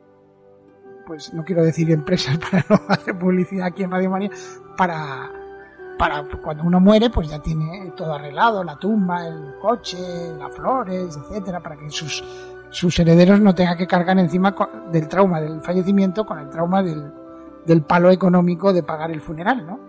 pues 1.05 1.33
no 1.33 1.43
quiero 1.43 1.63
decir 1.63 1.91
empresas 1.91 2.37
para 2.51 2.65
no 2.69 2.79
hacer 2.87 3.17
publicidad 3.17 3.67
aquí 3.67 3.83
en 3.83 3.91
Radio 3.91 4.09
María, 4.09 4.31
para, 4.77 5.29
para 5.97 6.23
cuando 6.41 6.63
uno 6.63 6.79
muere, 6.79 7.09
pues 7.09 7.29
ya 7.29 7.39
tiene 7.39 7.91
todo 7.95 8.13
arreglado, 8.13 8.63
la 8.63 8.77
tumba, 8.77 9.27
el 9.27 9.55
coche, 9.61 9.97
las 10.37 10.55
flores, 10.55 11.17
etcétera, 11.17 11.59
para 11.59 11.75
que 11.77 11.91
sus, 11.91 12.23
sus 12.69 12.97
herederos 12.99 13.39
no 13.41 13.53
tengan 13.53 13.77
que 13.77 13.87
cargar 13.87 14.17
encima 14.19 14.55
del 14.91 15.07
trauma 15.07 15.41
del 15.41 15.61
fallecimiento 15.61 16.25
con 16.25 16.39
el 16.39 16.49
trauma 16.49 16.81
del, 16.81 17.11
del 17.65 17.83
palo 17.83 18.11
económico 18.11 18.73
de 18.73 18.83
pagar 18.83 19.11
el 19.11 19.21
funeral, 19.21 19.65
¿no? 19.65 19.79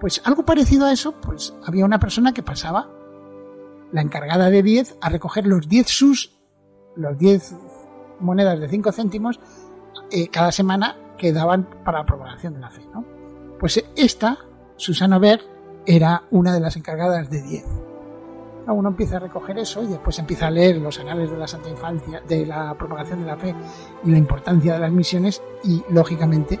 Pues 0.00 0.20
algo 0.24 0.44
parecido 0.44 0.86
a 0.86 0.92
eso, 0.92 1.12
pues 1.20 1.54
había 1.64 1.84
una 1.84 1.98
persona 1.98 2.34
que 2.34 2.42
pasaba, 2.42 2.90
la 3.92 4.02
encargada 4.02 4.50
de 4.50 4.62
10, 4.62 4.98
a 5.00 5.08
recoger 5.08 5.46
los 5.46 5.68
10 5.68 5.88
sus, 5.88 6.38
los 6.96 7.16
10 7.18 7.56
monedas 8.20 8.60
de 8.60 8.68
5 8.68 8.92
céntimos 8.92 9.40
eh, 10.10 10.28
cada 10.28 10.52
semana 10.52 10.96
que 11.16 11.32
daban 11.32 11.68
para 11.84 12.00
la 12.00 12.06
propagación 12.06 12.54
de 12.54 12.60
la 12.60 12.70
fe. 12.70 12.82
¿no? 12.92 13.04
Pues 13.58 13.82
esta, 13.96 14.38
Susana 14.76 15.18
Ver, 15.18 15.40
era 15.86 16.24
una 16.30 16.52
de 16.52 16.60
las 16.60 16.76
encargadas 16.76 17.30
de 17.30 17.42
10. 17.42 17.64
Uno 18.68 18.88
empieza 18.88 19.16
a 19.16 19.20
recoger 19.20 19.58
eso 19.58 19.82
y 19.82 19.86
después 19.86 20.18
empieza 20.18 20.48
a 20.48 20.50
leer 20.50 20.78
los 20.78 20.98
anales 20.98 21.30
de 21.30 21.36
la 21.36 21.46
Santa 21.46 21.68
Infancia, 21.68 22.20
de 22.26 22.44
la 22.44 22.74
propagación 22.74 23.20
de 23.20 23.26
la 23.26 23.36
fe 23.36 23.54
y 24.04 24.10
la 24.10 24.18
importancia 24.18 24.74
de 24.74 24.80
las 24.80 24.90
misiones 24.90 25.40
y, 25.62 25.84
lógicamente, 25.88 26.58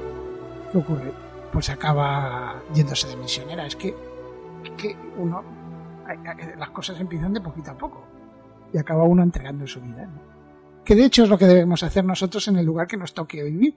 ¿qué 0.84 0.92
ocurre? 0.92 1.12
Pues 1.52 1.70
acaba 1.70 2.62
yéndose 2.74 3.08
de 3.08 3.16
misionera. 3.16 3.66
Es 3.66 3.76
que, 3.76 3.94
que 4.76 4.96
uno, 5.16 5.42
las 6.58 6.70
cosas 6.70 7.00
empiezan 7.00 7.32
de 7.32 7.40
poquito 7.40 7.70
a 7.70 7.78
poco 7.78 8.04
y 8.72 8.78
acaba 8.78 9.04
uno 9.04 9.22
entregando 9.22 9.66
su 9.66 9.80
vida. 9.80 10.06
¿no? 10.06 10.36
que 10.86 10.94
de 10.94 11.04
hecho 11.04 11.24
es 11.24 11.28
lo 11.28 11.36
que 11.36 11.46
debemos 11.46 11.82
hacer 11.82 12.04
nosotros 12.04 12.46
en 12.46 12.56
el 12.56 12.64
lugar 12.64 12.86
que 12.86 12.96
nos 12.96 13.12
toque 13.12 13.42
vivir, 13.42 13.74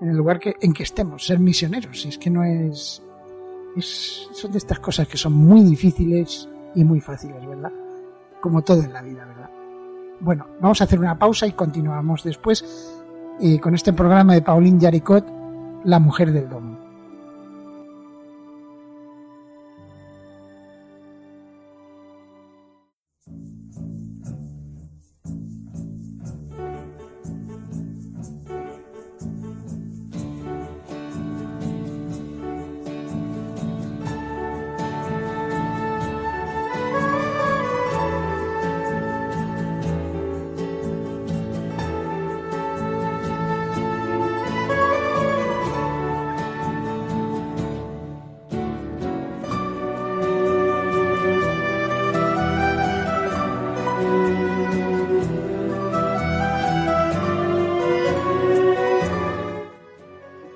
en 0.00 0.08
el 0.08 0.16
lugar 0.16 0.38
que, 0.38 0.54
en 0.60 0.72
que 0.72 0.84
estemos, 0.84 1.26
ser 1.26 1.40
misioneros. 1.40 2.06
Y 2.06 2.08
es 2.08 2.18
que 2.18 2.30
no 2.30 2.44
es, 2.44 3.02
son 3.80 4.52
de 4.52 4.58
estas 4.58 4.78
cosas 4.78 5.08
que 5.08 5.16
son 5.16 5.32
muy 5.32 5.64
difíciles 5.64 6.48
y 6.76 6.84
muy 6.84 7.00
fáciles, 7.00 7.44
¿verdad? 7.44 7.72
Como 8.40 8.62
todo 8.62 8.82
en 8.84 8.92
la 8.92 9.02
vida, 9.02 9.24
¿verdad? 9.24 9.50
Bueno, 10.20 10.46
vamos 10.60 10.80
a 10.80 10.84
hacer 10.84 11.00
una 11.00 11.18
pausa 11.18 11.48
y 11.48 11.52
continuamos 11.52 12.22
después 12.22 12.94
eh, 13.40 13.58
con 13.58 13.74
este 13.74 13.92
programa 13.92 14.34
de 14.34 14.42
Pauline 14.42 14.78
Yaricot, 14.78 15.26
La 15.84 15.98
mujer 15.98 16.32
del 16.32 16.48
domo. 16.48 16.73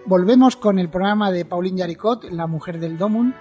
Volvemos 0.08 0.56
con 0.56 0.78
el 0.78 0.88
programa 0.88 1.30
de 1.30 1.44
Pauline 1.44 1.80
Yaricot, 1.80 2.24
La 2.30 2.46
mujer 2.46 2.80
del 2.80 2.96
Domun, 2.96 3.34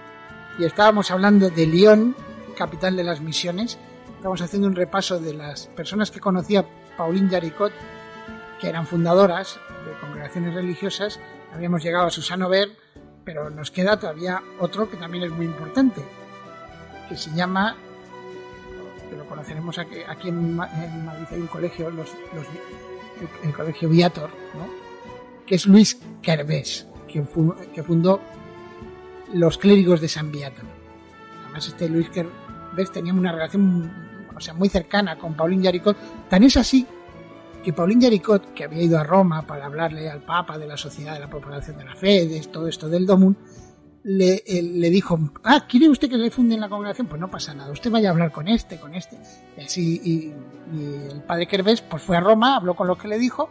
y 0.58 0.64
estábamos 0.64 1.10
hablando 1.10 1.48
de 1.48 1.66
Lyon, 1.66 2.14
capital 2.58 2.94
de 2.94 3.04
las 3.04 3.22
misiones, 3.22 3.78
estamos 4.16 4.42
haciendo 4.42 4.68
un 4.68 4.76
repaso 4.76 5.18
de 5.18 5.32
las 5.32 5.68
personas 5.68 6.10
que 6.10 6.20
conocía 6.20 6.66
Pauline 6.98 7.30
Jaricot, 7.30 7.72
que 8.60 8.68
eran 8.68 8.86
fundadoras 8.86 9.58
de 9.86 9.98
congregaciones 9.98 10.52
religiosas. 10.52 11.18
Habíamos 11.54 11.82
llegado 11.82 12.06
a 12.06 12.10
Susano 12.10 12.50
Ver, 12.50 12.68
pero 13.24 13.48
nos 13.48 13.70
queda 13.70 13.98
todavía 13.98 14.42
otro 14.60 14.90
que 14.90 14.98
también 14.98 15.24
es 15.24 15.30
muy 15.30 15.46
importante, 15.46 16.02
que 17.08 17.16
se 17.16 17.30
llama, 17.30 17.76
que 19.08 19.16
lo 19.16 19.24
conoceremos 19.26 19.78
aquí, 19.78 20.28
en, 20.28 20.56
Madrid, 20.56 21.26
hay 21.30 21.40
un 21.40 21.46
colegio, 21.46 21.90
los, 21.90 22.10
el, 23.42 23.54
colegio 23.54 23.88
Viator, 23.88 24.28
que 25.48 25.54
es 25.54 25.66
Luis 25.66 25.98
Kervés, 26.22 26.86
que, 27.08 27.24
que 27.72 27.82
fundó 27.82 28.20
los 29.32 29.58
clérigos 29.58 30.00
de 30.00 30.08
San 30.08 30.30
Viator. 30.30 30.64
Además, 31.44 31.66
este 31.66 31.88
Luis 31.88 32.10
Kervés 32.10 32.92
tenía 32.92 33.14
una 33.14 33.32
relación 33.32 33.90
o 34.36 34.40
sea, 34.40 34.54
muy 34.54 34.68
cercana 34.68 35.18
con 35.18 35.34
Paulín 35.34 35.62
Yaricot, 35.62 35.96
tan 36.28 36.44
es 36.44 36.56
así 36.56 36.86
que 37.64 37.72
Paulín 37.72 38.00
Yaricot, 38.00 38.54
que 38.54 38.64
había 38.64 38.82
ido 38.82 38.98
a 38.98 39.02
Roma 39.02 39.46
para 39.46 39.66
hablarle 39.66 40.08
al 40.08 40.22
Papa 40.22 40.58
de 40.58 40.66
la 40.66 40.76
Sociedad 40.76 41.14
de 41.14 41.20
la 41.20 41.28
Propagación 41.28 41.76
de 41.78 41.84
la 41.84 41.96
Fe, 41.96 42.26
de 42.26 42.40
todo 42.42 42.68
esto 42.68 42.88
del 42.88 43.04
Domun, 43.04 43.36
le, 44.04 44.42
le, 44.46 44.90
dijo, 44.90 45.18
ah, 45.42 45.66
¿quiere 45.68 45.88
usted 45.88 46.08
que 46.08 46.16
le 46.16 46.30
funden 46.30 46.60
la 46.60 46.68
congregación? 46.68 47.08
Pues 47.08 47.20
no 47.20 47.30
pasa 47.30 47.52
nada, 47.54 47.72
usted 47.72 47.90
vaya 47.90 48.08
a 48.08 48.12
hablar 48.12 48.30
con 48.30 48.46
este, 48.46 48.78
con 48.78 48.94
este. 48.94 49.18
Y 49.56 49.60
así, 49.60 50.00
y, 50.04 50.32
el 51.10 51.22
padre 51.22 51.46
Kervés 51.46 51.80
pues 51.82 52.02
fue 52.02 52.16
a 52.16 52.20
Roma, 52.20 52.56
habló 52.56 52.74
con 52.74 52.86
lo 52.86 52.96
que 52.96 53.08
le 53.08 53.18
dijo, 53.18 53.48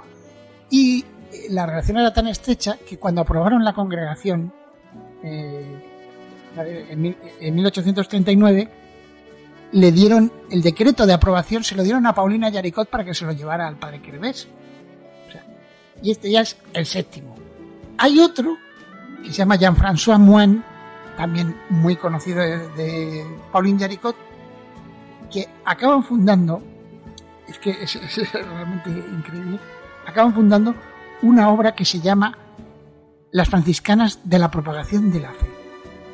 y 0.69 1.03
la 1.49 1.65
relación 1.65 1.97
era 1.97 2.13
tan 2.13 2.27
estrecha 2.27 2.77
que 2.87 2.97
cuando 2.97 3.21
aprobaron 3.21 3.63
la 3.63 3.73
congregación, 3.73 4.53
eh, 5.23 5.83
en, 6.57 7.15
en 7.39 7.55
1839, 7.55 8.69
le 9.71 9.91
dieron 9.91 10.31
el 10.49 10.61
decreto 10.61 11.05
de 11.05 11.13
aprobación, 11.13 11.63
se 11.63 11.75
lo 11.75 11.83
dieron 11.83 12.05
a 12.05 12.13
Paulina 12.13 12.49
Yaricot 12.49 12.89
para 12.89 13.03
que 13.03 13.13
se 13.13 13.25
lo 13.25 13.31
llevara 13.31 13.67
al 13.67 13.77
padre 13.77 14.01
Quervés. 14.01 14.47
y 16.01 16.11
este 16.11 16.31
ya 16.31 16.41
es 16.41 16.57
el 16.73 16.85
séptimo. 16.85 17.35
Hay 17.97 18.19
otro 18.19 18.57
que 19.23 19.29
se 19.29 19.37
llama 19.37 19.55
Jean-François 19.55 20.19
Moine, 20.19 20.61
también 21.17 21.55
muy 21.69 21.95
conocido 21.95 22.41
de, 22.41 22.69
de 22.69 23.25
Pauline 23.51 23.79
Yaricot, 23.79 24.15
que 25.31 25.47
acaban 25.65 26.03
fundando, 26.03 26.61
es 27.47 27.57
que 27.59 27.71
es, 27.71 27.99
realmente 28.33 28.89
increíble, 28.89 29.59
acaban 30.05 30.33
fundando 30.33 30.75
una 31.21 31.49
obra 31.49 31.73
que 31.73 31.85
se 31.85 31.99
llama 31.99 32.37
Las 33.31 33.49
franciscanas 33.49 34.19
de 34.23 34.39
la 34.39 34.51
propagación 34.51 35.11
de 35.11 35.19
la 35.19 35.31
fe. 35.31 35.47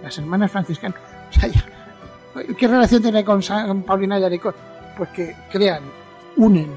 Las 0.02 0.18
hermanas 0.18 0.52
franciscanas. 0.52 1.00
O 2.36 2.40
sea, 2.40 2.56
¿Qué 2.58 2.68
relación 2.68 3.02
tiene 3.02 3.24
con 3.24 3.42
Paulina 3.84 4.20
Yaricot? 4.20 4.56
Pues 4.98 5.10
que 5.10 5.36
crean, 5.52 5.84
unen 6.38 6.72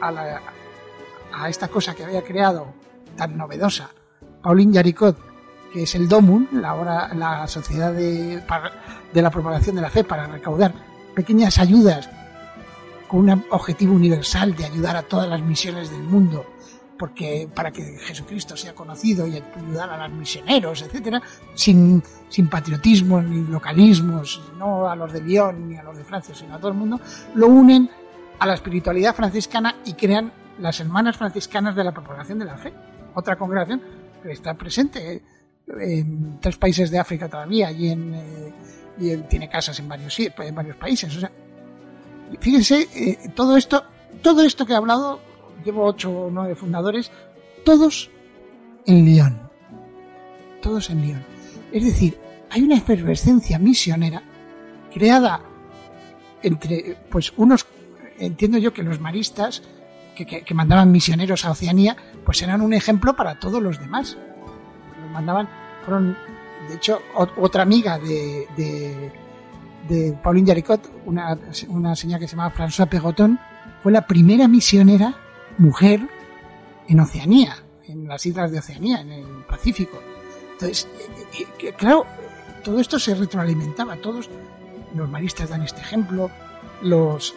a, 0.00 0.40
a 1.32 1.48
esta 1.48 1.68
cosa 1.68 1.94
que 1.94 2.04
había 2.04 2.22
creado 2.22 2.66
tan 3.16 3.36
novedosa 3.36 3.90
Paulina 4.42 4.74
Yaricot, 4.74 5.16
que 5.72 5.84
es 5.84 5.94
el 5.94 6.06
DOMUN, 6.06 6.48
la, 6.52 7.10
la 7.14 7.48
Sociedad 7.48 7.92
de, 7.92 8.42
de 9.12 9.22
la 9.22 9.30
Propagación 9.30 9.76
de 9.76 9.82
la 9.82 9.88
Fe, 9.88 10.04
para 10.04 10.26
recaudar 10.26 10.74
pequeñas 11.14 11.58
ayudas 11.58 12.10
con 13.08 13.30
un 13.30 13.44
objetivo 13.50 13.94
universal 13.94 14.54
de 14.54 14.66
ayudar 14.66 14.96
a 14.96 15.02
todas 15.02 15.28
las 15.28 15.40
misiones 15.40 15.90
del 15.90 16.02
mundo 16.02 16.44
porque 16.98 17.48
para 17.52 17.70
que 17.70 17.82
Jesucristo 17.98 18.56
sea 18.56 18.74
conocido 18.74 19.26
y 19.26 19.36
ayudar 19.36 19.90
a 19.90 20.08
los 20.08 20.16
misioneros, 20.16 20.82
etcétera, 20.82 21.20
sin, 21.54 22.02
sin 22.28 22.48
patriotismo 22.48 23.20
ni 23.20 23.46
localismos, 23.50 24.40
no 24.58 24.88
a 24.88 24.96
los 24.96 25.12
de 25.12 25.20
Lyon 25.20 25.68
ni 25.68 25.76
a 25.76 25.82
los 25.82 25.96
de 25.96 26.04
Francia, 26.04 26.34
sino 26.34 26.54
a 26.54 26.58
todo 26.58 26.68
el 26.68 26.76
mundo, 26.76 27.00
lo 27.34 27.48
unen 27.48 27.90
a 28.38 28.46
la 28.46 28.54
espiritualidad 28.54 29.14
franciscana 29.14 29.76
y 29.84 29.94
crean 29.94 30.32
las 30.58 30.80
hermanas 30.80 31.16
franciscanas 31.16 31.74
de 31.74 31.84
la 31.84 31.92
propagación 31.92 32.38
de 32.38 32.44
la 32.44 32.56
fe, 32.56 32.72
otra 33.14 33.36
congregación 33.36 33.82
que 34.22 34.32
está 34.32 34.54
presente 34.54 35.22
en 35.66 36.38
tres 36.40 36.56
países 36.56 36.90
de 36.90 36.98
África 36.98 37.28
todavía 37.28 37.70
y, 37.72 37.88
en, 37.88 38.14
eh, 38.14 39.24
tiene 39.28 39.48
casas 39.48 39.78
en 39.80 39.88
varios, 39.88 40.18
en 40.18 40.54
varios 40.54 40.76
países. 40.76 41.16
O 41.16 41.20
sea, 41.20 41.30
fíjense, 42.38 42.88
eh, 42.94 43.30
todo 43.34 43.56
esto, 43.56 43.84
todo 44.22 44.42
esto 44.42 44.66
que 44.66 44.72
he 44.72 44.76
hablado 44.76 45.20
llevo 45.64 45.84
ocho 45.84 46.10
o 46.10 46.30
nueve 46.30 46.54
fundadores, 46.54 47.10
todos 47.64 48.10
en 48.86 49.04
Lyon. 49.04 49.50
Todos 50.60 50.90
en 50.90 51.02
Lyon. 51.02 51.24
Es 51.72 51.84
decir, 51.84 52.18
hay 52.50 52.62
una 52.62 52.76
efervescencia 52.76 53.58
misionera 53.58 54.22
creada 54.92 55.40
entre, 56.42 56.96
pues, 57.10 57.32
unos, 57.36 57.66
entiendo 58.18 58.58
yo 58.58 58.72
que 58.72 58.82
los 58.82 59.00
maristas 59.00 59.62
que, 60.14 60.54
mandaban 60.54 60.92
misioneros 60.92 61.44
a 61.44 61.50
Oceanía, 61.50 61.96
pues 62.24 62.42
eran 62.42 62.60
un 62.60 62.72
ejemplo 62.72 63.16
para 63.16 63.38
todos 63.40 63.60
los 63.60 63.80
demás. 63.80 64.16
Los 65.00 65.10
mandaban, 65.10 65.48
fueron, 65.84 66.16
de 66.68 66.76
hecho, 66.76 67.00
otra 67.14 67.62
amiga 67.62 67.98
de, 67.98 68.46
de, 68.56 69.12
de 69.88 70.12
Pauline 70.22 70.46
Jaricot, 70.46 70.92
una, 71.06 71.36
una 71.68 71.96
señora 71.96 72.20
que 72.20 72.28
se 72.28 72.36
llamaba 72.36 72.54
François 72.54 72.88
Pegoton, 72.88 73.38
fue 73.82 73.90
la 73.90 74.06
primera 74.06 74.46
misionera 74.46 75.16
mujer 75.58 76.08
en 76.88 77.00
Oceanía, 77.00 77.56
en 77.86 78.08
las 78.08 78.26
islas 78.26 78.50
de 78.50 78.58
Oceanía, 78.58 79.00
en 79.00 79.12
el 79.12 79.26
Pacífico. 79.48 80.00
Entonces, 80.52 80.88
eh, 81.38 81.46
eh, 81.60 81.72
claro, 81.76 82.04
todo 82.62 82.80
esto 82.80 82.98
se 82.98 83.14
retroalimentaba, 83.14 83.96
todos 83.96 84.30
los 84.94 85.08
maristas 85.10 85.50
dan 85.50 85.62
este 85.62 85.80
ejemplo, 85.80 86.30
los, 86.82 87.34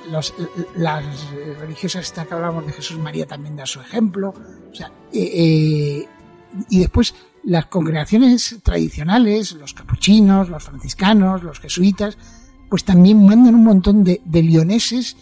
las 0.76 1.28
religiosas 1.60 2.12
que 2.12 2.34
hablamos 2.34 2.66
de 2.66 2.74
Jesús 2.74 3.00
María 3.00 3.26
también 3.26 3.56
da 3.56 3.66
su 3.66 3.80
ejemplo, 3.80 4.34
o 4.72 4.76
sea, 4.76 4.92
eh, 5.14 6.06
y 6.70 6.80
después 6.80 7.16
las 7.44 7.68
congregaciones 7.68 8.58
tradicionales, 8.64 9.54
los 9.54 9.74
capuchinos, 9.74 10.50
los 10.50 10.64
franciscanos, 10.64 11.44
los 11.44 11.60
jesuitas, 11.60 12.18
pues 12.70 12.84
también 12.84 13.26
mandan 13.26 13.56
un 13.56 13.64
montón 13.64 14.04
de, 14.04 14.22
de 14.26 14.44
lioneses 14.44 15.16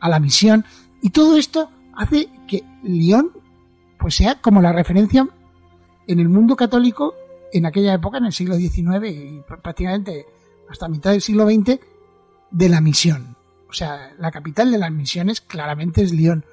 a 0.00 0.08
la 0.08 0.20
misión, 0.20 0.64
y 1.00 1.10
todo 1.10 1.36
esto 1.36 1.70
hace 1.96 2.28
que 2.46 2.62
Lyon 2.82 3.30
pues 3.98 4.16
sea 4.16 4.40
como 4.40 4.60
la 4.60 4.72
referencia 4.72 5.28
en 6.06 6.20
el 6.20 6.28
mundo 6.28 6.56
católico 6.56 7.14
en 7.52 7.66
aquella 7.66 7.94
época, 7.94 8.18
en 8.18 8.26
el 8.26 8.32
siglo 8.32 8.56
XIX 8.56 9.08
y 9.08 9.42
prácticamente 9.46 10.26
hasta 10.68 10.88
mitad 10.88 11.12
del 11.12 11.20
siglo 11.20 11.46
XX, 11.46 11.78
de 12.50 12.68
la 12.68 12.80
misión. 12.80 13.36
O 13.68 13.72
sea, 13.72 14.12
la 14.18 14.30
capital 14.30 14.70
de 14.70 14.78
las 14.78 14.90
misiones 14.90 15.40
claramente 15.40 16.02
es 16.02 16.12
Lyon. 16.12 16.44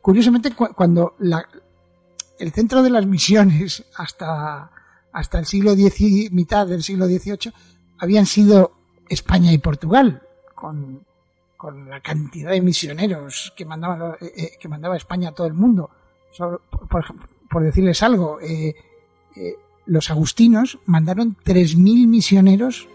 Curiosamente, 0.00 0.52
cuando 0.52 1.14
la, 1.18 1.46
el 2.38 2.52
centro 2.52 2.82
de 2.82 2.90
las 2.90 3.06
misiones 3.06 3.84
hasta, 3.96 4.70
hasta 5.12 5.38
el 5.38 5.46
siglo 5.46 5.72
X, 5.72 6.32
mitad 6.32 6.66
del 6.66 6.82
siglo 6.82 7.06
XVIII, 7.06 7.52
habían 7.98 8.26
sido 8.26 8.72
España 9.08 9.52
y 9.52 9.58
Portugal, 9.58 10.22
con 10.54 11.04
con 11.62 11.88
la 11.88 12.00
cantidad 12.00 12.50
de 12.50 12.60
misioneros 12.60 13.52
que 13.56 13.64
mandaba, 13.64 14.16
eh, 14.20 14.32
eh, 14.36 14.50
que 14.58 14.66
mandaba 14.66 14.96
España 14.96 15.28
a 15.28 15.32
todo 15.32 15.46
el 15.46 15.52
mundo. 15.52 15.90
por, 17.48 17.62
decirles 17.62 18.02
algo, 18.02 18.40
eh, 18.40 18.74
los 19.86 20.10
agustinos 20.10 20.80
mandaron 20.86 21.36
3.000 21.36 22.08
misioneros 22.08 22.88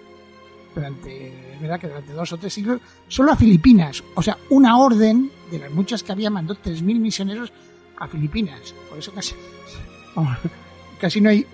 durante, 0.76 1.56
verdad 1.62 1.80
que 1.80 1.88
durante 1.88 2.12
dos 2.12 2.34
o 2.34 2.38
tres 2.38 2.54
siglos, 2.54 2.82
solo 3.08 3.32
a 3.32 3.38
Filipinas. 3.38 4.04
O 4.16 4.22
sea, 4.22 4.38
una 4.50 4.78
orden 4.78 5.32
de 5.50 5.60
las 5.60 5.72
muchas 5.72 6.04
que 6.04 6.12
había 6.12 6.30
mandó 6.30 6.54
3.000 6.54 7.00
misioneros 7.00 7.54
a 7.98 8.06
Filipinas. 8.10 8.76
Por 8.90 8.98
eso 8.98 9.14
casi, 9.14 9.34
casi 11.00 11.22
no 11.22 11.30
hay, 11.30 11.48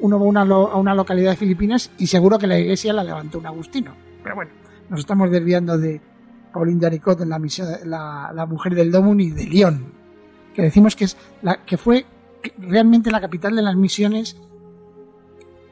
uno 0.00 0.18
va 0.18 0.40
a 0.40 0.78
una 0.78 0.94
localidad 0.94 1.32
de 1.32 1.36
Filipinas 1.36 1.90
y 1.98 2.06
seguro 2.06 2.38
que 2.38 2.46
la 2.46 2.58
iglesia 2.58 2.94
la 2.94 3.04
levantó 3.04 3.38
un 3.38 3.46
agustino. 3.48 3.94
Pero 4.22 4.34
bueno, 4.34 4.52
nos 4.88 5.00
estamos 5.00 5.30
desviando 5.30 5.76
de, 5.76 6.00
Pauline 6.54 6.80
Jaricot 6.80 7.20
en 7.20 7.28
la 7.30 7.38
misión, 7.40 7.68
la, 7.84 8.46
mujer 8.48 8.76
del 8.76 8.92
Domun 8.92 9.20
y 9.20 9.30
de 9.30 9.44
Lyon, 9.44 9.92
que 10.54 10.62
decimos 10.62 10.94
que 10.94 11.04
es 11.04 11.16
la 11.42 11.64
que 11.64 11.76
fue 11.76 12.06
realmente 12.58 13.10
la 13.10 13.20
capital 13.20 13.56
de 13.56 13.62
las 13.62 13.74
misiones 13.74 14.36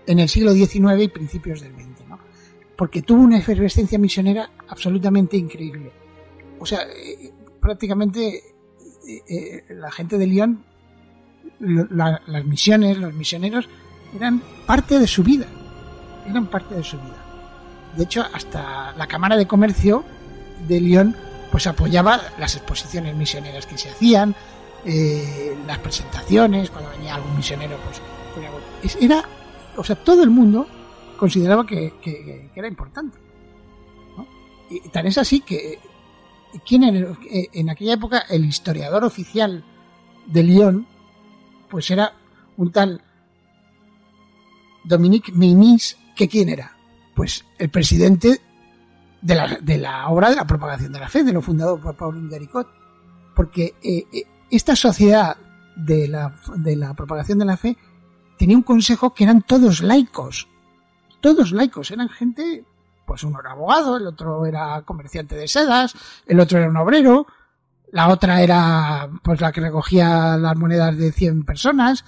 en 0.07 0.19
el 0.19 0.29
siglo 0.29 0.53
XIX 0.53 1.01
y 1.01 1.09
principios 1.09 1.61
del 1.61 1.73
XX, 1.75 2.09
¿no? 2.09 2.19
porque 2.77 3.03
tuvo 3.03 3.23
una 3.23 3.39
efervescencia 3.39 3.97
misionera 3.97 4.51
absolutamente 4.67 5.37
increíble. 5.37 5.93
O 6.59 6.67
sea, 6.67 6.81
eh, 6.83 7.33
prácticamente 7.61 8.43
eh, 9.07 9.23
eh, 9.29 9.65
la 9.75 9.93
gente 9.93 10.19
de 10.19 10.27
Lyon, 10.27 10.65
las 11.61 12.45
misiones, 12.45 12.99
los 12.99 13.15
misioneros, 13.15 13.69
eran 14.17 14.43
parte 14.67 14.99
de 14.99 15.07
su 15.07 15.23
vida, 15.23 15.47
eran 16.29 16.49
parte 16.49 16.75
de 16.75 16.83
su 16.83 16.97
vida. 16.97 17.23
De 17.97 18.03
hecho, 18.03 18.25
hasta 18.33 18.93
la 18.97 19.07
Cámara 19.07 19.37
de 19.37 19.47
Comercio 19.47 20.05
de 20.67 20.81
Lyon 20.81 21.17
pues 21.51 21.67
apoyaba 21.67 22.21
las 22.39 22.57
exposiciones 22.57 23.15
misioneras 23.15 23.67
que 23.67 23.77
se 23.77 23.91
hacían, 23.91 24.35
eh, 24.87 25.55
las 25.67 25.79
presentaciones, 25.79 26.71
cuando 26.71 26.91
venía 26.91 27.15
algún 27.15 27.37
misionero, 27.37 27.77
pues 28.81 28.97
era, 28.99 29.23
o 29.77 29.85
sea, 29.85 29.97
todo 29.97 30.23
el 30.23 30.31
mundo 30.31 30.67
consideraba 31.19 31.67
que, 31.67 32.51
era 32.55 32.67
importante. 32.67 33.19
Y 34.71 34.89
tan 34.89 35.07
es 35.07 35.19
así 35.19 35.41
que 35.41 35.79
¿quién 36.67 36.85
era? 36.85 37.15
Eh, 37.31 37.49
en 37.53 37.71
aquella 37.71 37.95
época 37.95 38.25
el 38.31 38.45
historiador 38.45 39.05
oficial 39.05 39.63
de 40.27 40.43
Lyon, 40.43 40.87
pues 41.69 41.91
era 41.91 42.15
un 42.57 42.73
tal 42.73 43.03
Dominique 44.85 45.33
Ménis, 45.33 45.97
que 46.17 46.29
quién 46.29 46.49
era? 46.49 46.77
Pues 47.15 47.45
el 47.59 47.71
presidente 47.71 48.41
de 49.23 49.35
la, 49.35 49.59
de 49.61 49.79
la 49.79 50.09
obra 50.09 50.31
de 50.31 50.37
la 50.37 50.47
propagación 50.47 50.93
de 50.93 51.01
la 51.01 51.09
fe, 51.09 51.23
de 51.23 51.33
lo 51.33 51.41
fundado 51.41 51.81
por 51.81 51.97
Pauline 51.97 52.29
Garicot. 52.29 52.69
Porque 53.35 53.75
eh, 53.83 54.05
eh, 54.13 54.27
esta 54.51 54.77
sociedad 54.77 55.37
de 55.77 56.09
la, 56.09 56.35
de 56.57 56.77
la 56.77 56.95
propagación 56.95 57.39
de 57.39 57.45
la 57.47 57.57
fe 57.57 57.77
tenía 58.39 58.57
un 58.57 58.63
consejo 58.63 59.15
que 59.15 59.25
eran 59.25 59.43
todos 59.43 59.83
laicos. 59.83 60.49
Todos 61.21 61.53
laicos, 61.53 61.91
eran 61.93 62.09
gente, 62.09 62.65
pues 63.07 63.23
uno 63.23 63.41
era 63.41 63.53
abogado, 63.53 63.97
el 63.97 64.07
otro 64.07 64.45
era 64.45 64.83
comerciante 64.83 65.37
de 65.37 65.47
sedas, 65.47 65.95
el 66.27 66.41
otro 66.41 66.59
era 66.59 66.69
un 66.69 66.77
obrero, 66.77 67.27
la 67.93 68.09
otra 68.09 68.43
era 68.43 69.09
pues 69.23 69.41
la 69.41 69.53
que 69.53 69.61
recogía 69.61 70.37
las 70.37 70.57
monedas 70.57 70.97
de 70.97 71.13
100 71.13 71.45
personas. 71.45 72.05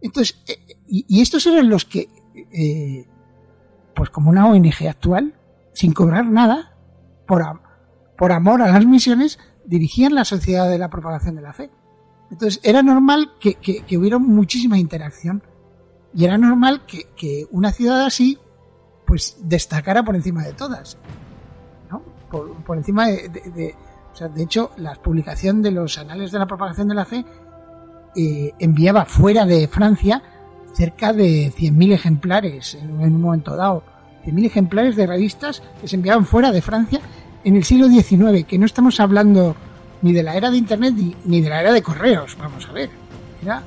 Entonces, 0.00 0.42
eh, 0.48 0.78
y, 0.86 1.20
estos 1.20 1.46
eran 1.46 1.68
los 1.68 1.84
que, 1.84 2.08
eh, 2.34 3.06
pues 3.94 4.08
como 4.08 4.30
una 4.30 4.46
ONG 4.46 4.88
actual, 4.88 5.34
sin 5.80 5.94
cobrar 5.94 6.26
nada, 6.26 6.74
por, 7.26 7.42
por 8.18 8.32
amor 8.32 8.60
a 8.60 8.70
las 8.70 8.84
misiones, 8.84 9.38
dirigían 9.64 10.14
la 10.14 10.26
sociedad 10.26 10.68
de 10.68 10.76
la 10.76 10.90
propagación 10.90 11.36
de 11.36 11.40
la 11.40 11.54
fe. 11.54 11.70
Entonces 12.30 12.60
era 12.62 12.82
normal 12.82 13.32
que, 13.40 13.54
que, 13.54 13.96
hubiera 13.96 14.18
muchísima 14.18 14.76
interacción 14.76 15.42
y 16.12 16.26
era 16.26 16.36
normal 16.36 16.82
que, 16.84 17.46
una 17.50 17.72
ciudad 17.72 18.04
así 18.04 18.38
pues 19.06 19.38
destacara 19.42 20.04
por 20.04 20.16
encima 20.16 20.44
de 20.44 20.52
todas. 20.52 20.98
¿no? 21.90 22.02
Por, 22.30 22.76
encima 22.76 23.06
de, 23.06 23.74
o 24.12 24.14
sea, 24.14 24.28
de 24.28 24.42
hecho, 24.42 24.72
la 24.76 24.96
publicación 24.96 25.62
de 25.62 25.70
los 25.70 25.96
anales 25.96 26.30
de 26.30 26.40
la 26.40 26.46
propagación 26.46 26.88
de 26.88 26.94
la 26.94 27.06
fe 27.06 27.24
eh, 28.14 28.52
enviaba 28.58 29.06
fuera 29.06 29.46
de 29.46 29.66
Francia 29.66 30.22
cerca 30.74 31.14
de 31.14 31.50
100.000 31.50 31.92
ejemplares 31.94 32.74
en, 32.74 32.90
un 33.00 33.18
momento 33.18 33.56
dado. 33.56 33.82
100.000 34.24 34.46
ejemplares 34.46 34.96
de 34.96 35.06
revistas 35.06 35.62
que 35.80 35.88
se 35.88 35.96
enviaban 35.96 36.26
fuera 36.26 36.52
de 36.52 36.62
Francia 36.62 37.00
en 37.44 37.56
el 37.56 37.64
siglo 37.64 37.88
XIX, 37.88 38.44
que 38.46 38.58
no 38.58 38.66
estamos 38.66 39.00
hablando 39.00 39.56
ni 40.02 40.12
de 40.12 40.22
la 40.22 40.34
era 40.34 40.50
de 40.50 40.56
Internet 40.56 40.94
ni, 41.24 41.40
de 41.40 41.48
la 41.48 41.60
era 41.60 41.72
de 41.72 41.82
correos, 41.82 42.36
vamos 42.38 42.66
a 42.68 42.72
ver. 42.72 42.90
Era 43.42 43.62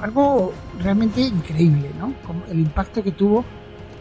algo 0.00 0.52
realmente 0.78 1.20
increíble, 1.20 1.90
¿no? 1.98 2.14
Como 2.26 2.44
el 2.46 2.60
impacto 2.60 3.02
que 3.02 3.12
tuvo 3.12 3.44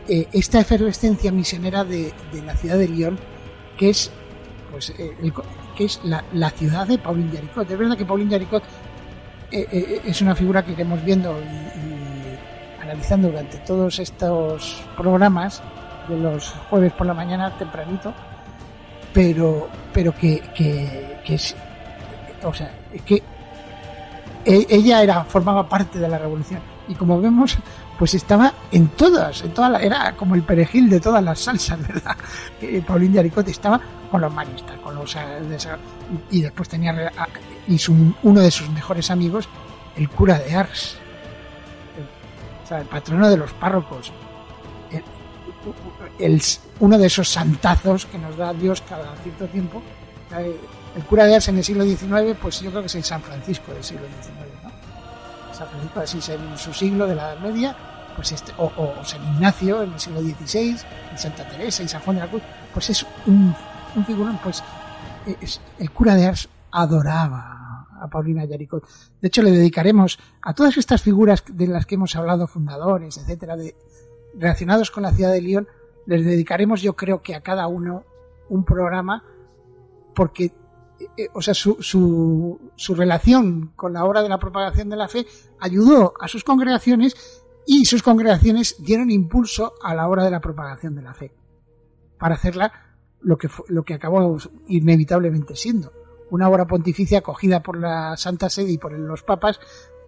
eh, 0.07 0.27
esta 0.33 0.59
efervescencia 0.59 1.31
misionera 1.31 1.83
de, 1.83 2.13
la 2.45 2.55
ciudad 2.55 2.77
de 2.77 2.87
Lyon, 2.87 3.19
que 3.77 3.89
es, 3.89 4.11
pues, 4.71 4.93
eh, 4.97 5.13
que 5.77 5.85
es 5.85 6.01
la, 6.03 6.49
ciudad 6.51 6.87
de 6.87 6.97
Pauline 6.97 7.31
Jaricot. 7.31 7.69
Es 7.69 7.77
verdad 7.77 7.97
que 7.97 8.05
Pauline 8.05 8.31
Jaricot 8.31 8.63
eh, 9.51 10.01
es 10.05 10.21
una 10.21 10.35
figura 10.35 10.63
que 10.63 10.73
iremos 10.73 11.03
viendo 11.03 11.37
y 11.39 12.08
analizando 12.89 13.27
durante 13.29 13.57
todos 13.59 13.99
estos 13.99 14.81
programas 14.97 15.61
de 16.07 16.17
los 16.17 16.49
jueves 16.69 16.91
por 16.93 17.05
la 17.05 17.13
mañana 17.13 17.55
tempranito 17.55 18.11
pero 19.13 19.69
pero 19.93 20.13
que, 20.13 20.41
que, 20.55 21.21
es 21.25 21.55
o 22.43 22.53
sea 22.53 22.71
que 23.05 23.21
e, 24.43 24.65
ella 24.69 25.03
era 25.03 25.23
formaba 25.23 25.67
parte 25.67 25.99
de 25.99 26.07
la 26.07 26.17
revolución. 26.17 26.61
Y 26.87 26.95
como 26.95 27.21
vemos 27.21 27.57
pues 27.99 28.15
estaba 28.15 28.53
en 28.71 28.87
todas 28.87 29.43
en 29.43 29.53
todas 29.53 29.83
era 29.83 30.15
como 30.15 30.33
el 30.33 30.41
perejil 30.41 30.89
de 30.89 30.99
todas 30.99 31.23
las 31.23 31.39
salsas 31.39 31.79
verdad 31.87 32.15
eh, 32.61 32.81
Paulín 32.85 33.13
de 33.13 33.19
Aricote 33.19 33.51
estaba 33.51 33.79
con 34.09 34.21
los 34.21 34.33
maristas 34.33 34.79
con 34.79 34.95
los 34.95 35.15
y 36.31 36.41
después 36.41 36.67
tenía 36.67 37.11
y 37.67 37.77
su, 37.77 38.15
uno 38.23 38.39
de 38.41 38.49
sus 38.49 38.67
mejores 38.69 39.11
amigos 39.11 39.47
el 39.95 40.09
cura 40.09 40.39
de 40.39 40.55
Ars 40.55 40.97
el 42.77 42.85
patrono 42.85 43.29
de 43.29 43.37
los 43.37 43.51
párrocos 43.53 44.11
el, 46.19 46.41
uno 46.79 46.97
de 46.97 47.07
esos 47.07 47.29
santazos 47.29 48.05
que 48.05 48.17
nos 48.17 48.37
da 48.37 48.53
Dios 48.53 48.81
cada 48.87 49.15
cierto 49.17 49.47
tiempo. 49.47 49.81
El 50.95 51.03
cura 51.03 51.25
de 51.25 51.35
Ars 51.35 51.47
en 51.47 51.57
el 51.57 51.63
siglo 51.63 51.83
XIX, 51.83 52.37
pues 52.39 52.61
yo 52.61 52.69
creo 52.69 52.81
que 52.81 52.87
es 52.87 52.95
el 52.95 53.03
San 53.03 53.21
Francisco 53.21 53.73
del 53.73 53.83
siglo 53.83 54.05
XIX, 54.21 54.35
¿no? 54.63 55.53
San 55.53 55.67
Francisco 55.67 55.99
así 55.99 56.31
en 56.31 56.57
su 56.57 56.73
siglo 56.73 57.07
de 57.07 57.15
la 57.15 57.33
Edad 57.33 57.39
Media, 57.39 57.75
pues 58.15 58.31
este, 58.31 58.53
o, 58.57 58.93
San 59.03 59.21
Ignacio 59.33 59.83
en 59.83 59.93
el 59.93 59.99
siglo 59.99 60.21
XVI, 60.21 60.77
y 61.13 61.17
Santa 61.17 61.47
Teresa 61.47 61.83
y 61.83 61.87
San 61.87 62.01
Juan 62.01 62.17
de 62.17 62.23
la 62.23 62.29
Cruz, 62.29 62.41
pues 62.73 62.89
es 62.89 63.05
un 63.25 63.55
figurón, 64.05 64.39
pues 64.43 64.63
el 65.79 65.91
cura 65.91 66.15
de 66.15 66.27
Ars 66.27 66.49
adoraba 66.71 67.58
Paulina 68.09 68.45
Yaricot. 68.45 68.85
De 69.21 69.27
hecho, 69.27 69.41
le 69.41 69.51
dedicaremos 69.51 70.19
a 70.41 70.53
todas 70.53 70.77
estas 70.77 71.01
figuras 71.01 71.43
de 71.51 71.67
las 71.67 71.85
que 71.85 71.95
hemos 71.95 72.15
hablado, 72.15 72.47
fundadores, 72.47 73.17
etcétera, 73.17 73.55
relacionados 74.33 74.91
con 74.91 75.03
la 75.03 75.11
ciudad 75.11 75.31
de 75.31 75.41
Lyon, 75.41 75.67
les 76.05 76.25
dedicaremos 76.25 76.81
yo 76.81 76.95
creo 76.95 77.21
que 77.21 77.35
a 77.35 77.41
cada 77.41 77.67
uno 77.67 78.03
un 78.49 78.63
programa 78.63 79.23
porque 80.15 80.51
eh, 81.15 81.29
o 81.33 81.41
sea, 81.41 81.53
su, 81.53 81.77
su, 81.81 82.71
su, 82.75 82.95
relación 82.95 83.71
con 83.75 83.93
la 83.93 84.03
obra 84.03 84.21
de 84.21 84.27
la 84.27 84.37
propagación 84.37 84.89
de 84.89 84.97
la 84.97 85.07
fe 85.07 85.25
ayudó 85.59 86.13
a 86.19 86.27
sus 86.27 86.43
congregaciones 86.43 87.15
y 87.65 87.85
sus 87.85 88.03
congregaciones 88.03 88.75
dieron 88.79 89.09
impulso 89.09 89.75
a 89.81 89.95
la 89.95 90.09
obra 90.09 90.25
de 90.25 90.31
la 90.31 90.41
propagación 90.41 90.95
de 90.95 91.03
la 91.03 91.13
fe 91.13 91.31
para 92.17 92.35
hacerla 92.35 92.97
lo 93.21 93.37
que, 93.37 93.49
lo 93.67 93.83
que 93.83 93.93
acabó 93.93 94.37
inevitablemente 94.67 95.55
siendo 95.55 95.93
una 96.29 96.49
obra 96.49 96.65
pontificia 96.65 97.19
acogida 97.19 97.61
por 97.61 97.77
la 97.77 98.15
Santa 98.17 98.49
Sede 98.49 98.71
y 98.71 98.77
por 98.77 98.91
los 98.93 99.23
papas 99.23 99.59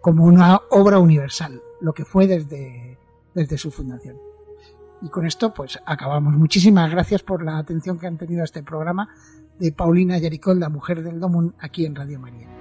como 0.02 0.26
una 0.26 0.62
obra 0.70 1.00
universal, 1.00 1.62
lo 1.80 1.94
que 1.94 2.06
fue 2.06 2.28
desde, 2.28 2.98
desde 3.34 3.58
su 3.58 3.72
fundación. 3.72 4.18
Y 5.02 5.10
con 5.10 5.26
esto, 5.26 5.54
pues 5.54 5.80
acabamos. 5.86 6.34
Muchísimas 6.34 6.92
gracias 6.92 7.24
por 7.24 7.44
la 7.44 7.58
atención 7.58 7.98
que 7.98 8.08
han 8.08 8.18
tenido 8.18 8.42
a 8.42 8.46
este 8.46 8.64
programa 8.64 9.10
de 9.58 9.72
Paulina 9.72 10.18
Yaricol, 10.18 10.60
la 10.60 10.70
mujer 10.70 11.04
del 11.04 11.20
Domun, 11.20 11.56
aquí 11.60 11.86
en 11.86 11.96
Radio 11.96 12.20
María. 12.20 12.61